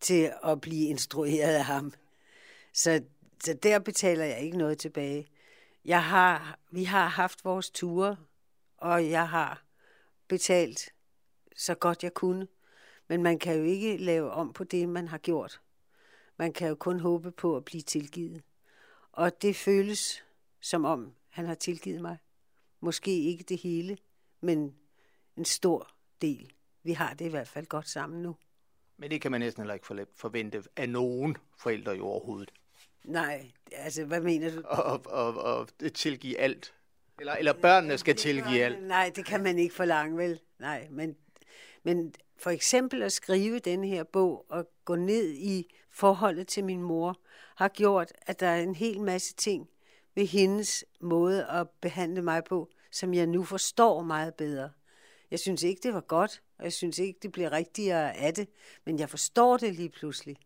til 0.00 0.32
at 0.44 0.60
blive 0.60 0.88
instrueret 0.88 1.54
af 1.54 1.64
ham. 1.64 1.92
Så, 2.72 3.00
så 3.44 3.54
der 3.62 3.78
betaler 3.78 4.24
jeg 4.24 4.40
ikke 4.40 4.58
noget 4.58 4.78
tilbage. 4.78 5.26
Jeg 5.84 6.04
har, 6.04 6.58
vi 6.70 6.84
har 6.84 7.06
haft 7.06 7.44
vores 7.44 7.70
ture, 7.70 8.16
og 8.78 9.10
jeg 9.10 9.28
har 9.28 9.62
betalt 10.28 10.92
så 11.56 11.74
godt 11.74 12.02
jeg 12.02 12.14
kunne. 12.14 12.46
Men 13.08 13.22
man 13.22 13.38
kan 13.38 13.56
jo 13.56 13.62
ikke 13.62 13.96
lave 13.96 14.30
om 14.30 14.52
på 14.52 14.64
det, 14.64 14.88
man 14.88 15.08
har 15.08 15.18
gjort. 15.18 15.60
Man 16.36 16.52
kan 16.52 16.68
jo 16.68 16.74
kun 16.74 17.00
håbe 17.00 17.30
på 17.30 17.56
at 17.56 17.64
blive 17.64 17.82
tilgivet. 17.82 18.42
Og 19.12 19.42
det 19.42 19.56
føles 19.56 20.24
som 20.60 20.84
om, 20.84 21.12
han 21.28 21.46
har 21.46 21.54
tilgivet 21.54 22.00
mig. 22.00 22.16
Måske 22.80 23.22
ikke 23.22 23.44
det 23.44 23.58
hele, 23.58 23.98
men 24.40 24.74
en 25.36 25.44
stor 25.44 25.90
del. 26.22 26.52
Vi 26.82 26.92
har 26.92 27.14
det 27.14 27.24
i 27.24 27.28
hvert 27.28 27.48
fald 27.48 27.66
godt 27.66 27.88
sammen 27.88 28.22
nu. 28.22 28.36
Men 28.96 29.10
det 29.10 29.20
kan 29.20 29.30
man 29.30 29.40
næsten 29.40 29.62
heller 29.62 29.74
ikke 29.74 29.86
forvente 30.14 30.62
af 30.76 30.88
nogen 30.88 31.36
forældre 31.58 31.96
i 31.96 32.00
overhovedet. 32.00 32.52
Nej, 33.04 33.50
altså 33.72 34.04
hvad 34.04 34.20
mener 34.20 34.50
du? 34.50 34.62
Og, 34.66 35.06
og, 35.06 35.34
og 35.34 35.68
tilgive 35.94 36.38
alt. 36.38 36.74
Eller, 37.18 37.32
eller 37.34 37.52
børnene 37.52 37.98
skal 37.98 38.16
tilgive 38.16 38.62
alt. 38.62 38.82
Nej, 38.82 39.12
det 39.16 39.24
kan 39.24 39.42
man 39.42 39.58
ikke 39.58 39.74
forlange, 39.74 40.16
vel? 40.16 40.40
Nej, 40.58 40.88
men, 40.90 41.16
men 41.82 42.14
for 42.38 42.50
eksempel 42.50 43.02
at 43.02 43.12
skrive 43.12 43.58
den 43.58 43.84
her 43.84 44.04
bog 44.04 44.46
og 44.48 44.68
gå 44.84 44.96
ned 44.96 45.30
i 45.32 45.74
forholdet 45.90 46.46
til 46.46 46.64
min 46.64 46.82
mor, 46.82 47.20
har 47.56 47.68
gjort, 47.68 48.12
at 48.22 48.40
der 48.40 48.46
er 48.46 48.62
en 48.62 48.74
hel 48.74 49.00
masse 49.00 49.34
ting 49.34 49.68
ved 50.14 50.26
hendes 50.26 50.84
måde 51.00 51.46
at 51.46 51.68
behandle 51.80 52.22
mig 52.22 52.44
på, 52.44 52.70
som 52.90 53.14
jeg 53.14 53.26
nu 53.26 53.44
forstår 53.44 54.02
meget 54.02 54.34
bedre. 54.34 54.70
Jeg 55.30 55.38
synes 55.38 55.62
ikke, 55.62 55.80
det 55.82 55.94
var 55.94 56.00
godt, 56.00 56.42
og 56.58 56.64
jeg 56.64 56.72
synes 56.72 56.98
ikke, 56.98 57.18
det 57.22 57.32
bliver 57.32 57.52
rigtigere 57.52 58.16
af 58.16 58.34
det, 58.34 58.48
men 58.84 58.98
jeg 58.98 59.10
forstår 59.10 59.56
det 59.56 59.74
lige 59.74 59.88
pludselig. 59.88 60.36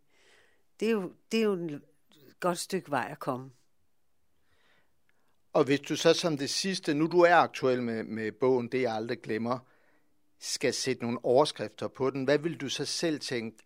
Det 0.80 0.88
er 0.88 0.92
jo, 0.92 1.12
det 1.32 1.40
er 1.40 1.44
jo 1.44 1.52
et 1.52 1.82
godt 2.40 2.58
stykke 2.58 2.90
vej 2.90 3.08
at 3.10 3.18
komme. 3.18 3.50
Og 5.52 5.64
hvis 5.64 5.80
du 5.80 5.96
så 5.96 6.14
som 6.14 6.38
det 6.38 6.50
sidste, 6.50 6.94
nu 6.94 7.06
du 7.06 7.20
er 7.20 7.34
aktuel 7.34 7.82
med, 7.82 8.04
med 8.04 8.32
bogen, 8.32 8.68
det 8.68 8.82
jeg 8.82 8.94
aldrig 8.94 9.20
glemmer, 9.20 9.58
skal 10.42 10.74
sætte 10.74 11.02
nogle 11.02 11.24
overskrifter 11.24 11.88
på 11.88 12.10
den, 12.10 12.24
hvad 12.24 12.38
vil 12.38 12.60
du 12.60 12.68
så 12.68 12.84
selv 12.84 13.20
tænke, 13.20 13.56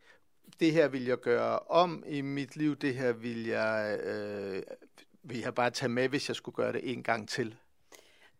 det 0.60 0.72
her 0.72 0.88
vil 0.88 1.04
jeg 1.04 1.18
gøre 1.18 1.58
om 1.58 2.04
i 2.06 2.20
mit 2.20 2.56
liv, 2.56 2.76
det 2.76 2.94
her 2.94 3.12
vil 3.12 3.46
jeg, 3.46 4.00
øh, 4.04 4.62
vil 5.22 5.38
jeg 5.38 5.54
bare 5.54 5.70
tage 5.70 5.88
med, 5.88 6.08
hvis 6.08 6.28
jeg 6.28 6.36
skulle 6.36 6.56
gøre 6.56 6.72
det 6.72 6.92
en 6.92 7.02
gang 7.02 7.28
til? 7.28 7.56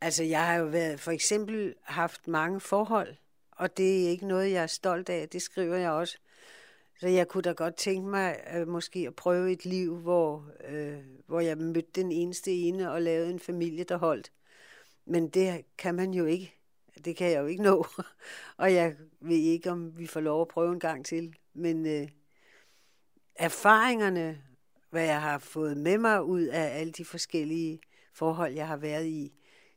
Altså, 0.01 0.25
jeg 0.25 0.47
har 0.47 0.55
jo 0.55 0.65
været, 0.65 1.01
for 1.01 1.11
eksempel 1.11 1.75
haft 1.83 2.29
mange 2.29 2.61
forhold, 2.61 3.17
og 3.51 3.77
det 3.77 4.05
er 4.05 4.09
ikke 4.09 4.27
noget, 4.27 4.53
jeg 4.53 4.63
er 4.63 4.67
stolt 4.67 5.09
af. 5.09 5.29
Det 5.29 5.43
skriver 5.43 5.77
jeg 5.77 5.91
også. 5.91 6.19
Så 7.01 7.09
jeg 7.09 7.29
kunne 7.29 7.43
da 7.43 7.53
godt 7.53 7.77
tænke 7.77 8.09
mig 8.09 8.41
øh, 8.55 8.69
måske 8.69 9.05
at 9.07 9.15
prøve 9.15 9.53
et 9.53 9.65
liv, 9.65 9.97
hvor, 9.97 10.45
øh, 10.69 10.99
hvor 11.27 11.41
jeg 11.41 11.59
mødte 11.59 11.89
den 11.95 12.13
eneste 12.13 12.53
ene 12.53 12.93
og 12.93 13.03
lavede 13.03 13.31
en 13.31 13.41
familie, 13.41 13.85
der 13.85 13.97
holdt. 13.97 14.33
Men 15.05 15.29
det 15.29 15.65
kan 15.79 15.95
man 15.95 16.15
jo 16.15 16.25
ikke. 16.25 16.57
Det 17.05 17.17
kan 17.17 17.31
jeg 17.31 17.41
jo 17.41 17.47
ikke 17.47 17.63
nå. 17.63 17.87
og 18.57 18.75
jeg 18.75 18.97
ved 19.21 19.37
ikke, 19.37 19.71
om 19.71 19.99
vi 19.99 20.07
får 20.07 20.21
lov 20.21 20.41
at 20.41 20.49
prøve 20.49 20.73
en 20.73 20.81
gang 20.81 21.07
til. 21.07 21.35
Men 21.55 21.87
øh, 21.87 22.09
erfaringerne, 23.35 24.43
hvad 24.91 25.05
jeg 25.05 25.23
har 25.23 25.39
fået 25.39 25.77
med 25.77 25.99
mig 25.99 26.25
ud 26.25 26.43
af 26.43 26.81
alle 26.81 26.93
de 26.93 27.05
forskellige 27.05 27.81
forhold, 28.13 28.53
jeg 28.55 28.69
har 28.69 28.77
været 28.77 29.07
i, 29.07 29.33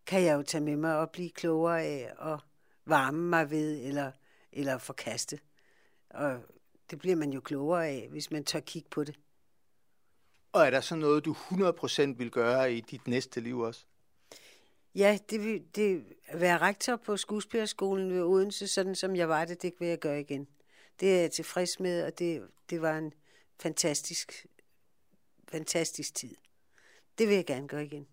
kan 0.06 0.24
jeg 0.24 0.38
jo 0.38 0.44
tage 0.44 0.64
med 0.64 0.76
mig 0.76 0.98
og 0.98 1.10
blive 1.10 1.30
klogere 1.30 1.84
af 1.84 2.14
og 2.18 2.40
varme 2.86 3.30
mig 3.30 3.50
ved 3.50 3.86
eller, 3.86 4.12
eller 4.52 4.78
forkaste. 4.78 5.40
Og 6.10 6.40
det 6.90 7.00
bliver 7.00 7.16
man 7.16 7.34
jo 7.34 7.42
klogere 7.42 7.88
af, 7.88 8.08
hvis 8.12 8.32
man 8.32 8.44
tør 8.44 8.60
kigge 8.60 8.90
på 8.90 9.04
det. 9.04 9.20
Og 10.52 10.66
er 10.66 10.70
der 10.70 10.82
så 10.82 10.96
noget, 10.96 11.26
du 11.26 11.34
100% 11.34 12.18
vil 12.18 12.32
gøre 12.32 12.74
i 12.74 12.82
dit 12.82 13.08
næste 13.08 13.42
liv 13.42 13.60
også? 13.60 13.86
Ja, 14.96 15.18
det 15.30 15.44
vil 15.44 15.64
det, 15.76 16.06
være 16.34 16.58
rektor 16.58 16.96
på 16.96 17.18
skuespillerskolen 17.18 18.14
ved 18.14 18.24
Odense, 18.24 18.68
sådan 18.68 18.96
som 18.96 19.16
jeg 19.16 19.30
var 19.30 19.46
det, 19.46 19.62
det 19.62 19.74
vil 19.80 19.88
jeg 19.88 20.00
gøre 20.00 20.20
igen. 20.20 20.48
Det 21.00 21.16
er 21.16 21.22
jeg 21.22 21.32
tilfreds 21.32 21.80
med, 21.80 22.04
og 22.04 22.20
det, 22.20 22.48
det 22.70 22.82
var 22.82 22.98
en 22.98 23.14
fantastisk, 23.60 24.46
fantastisk 25.52 26.16
tid. 26.16 26.36
Det 27.18 27.28
vil 27.28 27.36
jeg 27.36 27.46
gerne 27.46 27.68
gøre 27.68 27.86
igen. 27.86 28.08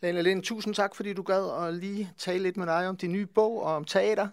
Lene 0.00 0.22
Lind, 0.22 0.42
tusind 0.42 0.74
tak, 0.74 0.94
fordi 0.94 1.12
du 1.12 1.22
gad 1.22 1.66
at 1.66 1.74
lige 1.74 2.12
tale 2.18 2.42
lidt 2.42 2.56
med 2.56 2.66
dig 2.66 2.88
om 2.88 2.96
din 2.96 3.12
nye 3.12 3.26
bog 3.26 3.62
og 3.62 3.74
om 3.74 3.84
teater. 3.84 4.28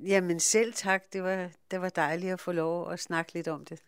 Jamen 0.00 0.40
selv 0.40 0.72
tak. 0.72 1.12
Det 1.12 1.22
var, 1.22 1.50
det 1.70 1.80
var 1.80 1.88
dejligt 1.88 2.32
at 2.32 2.40
få 2.40 2.52
lov 2.52 2.90
at 2.90 3.00
snakke 3.00 3.34
lidt 3.34 3.48
om 3.48 3.64
det. 3.64 3.82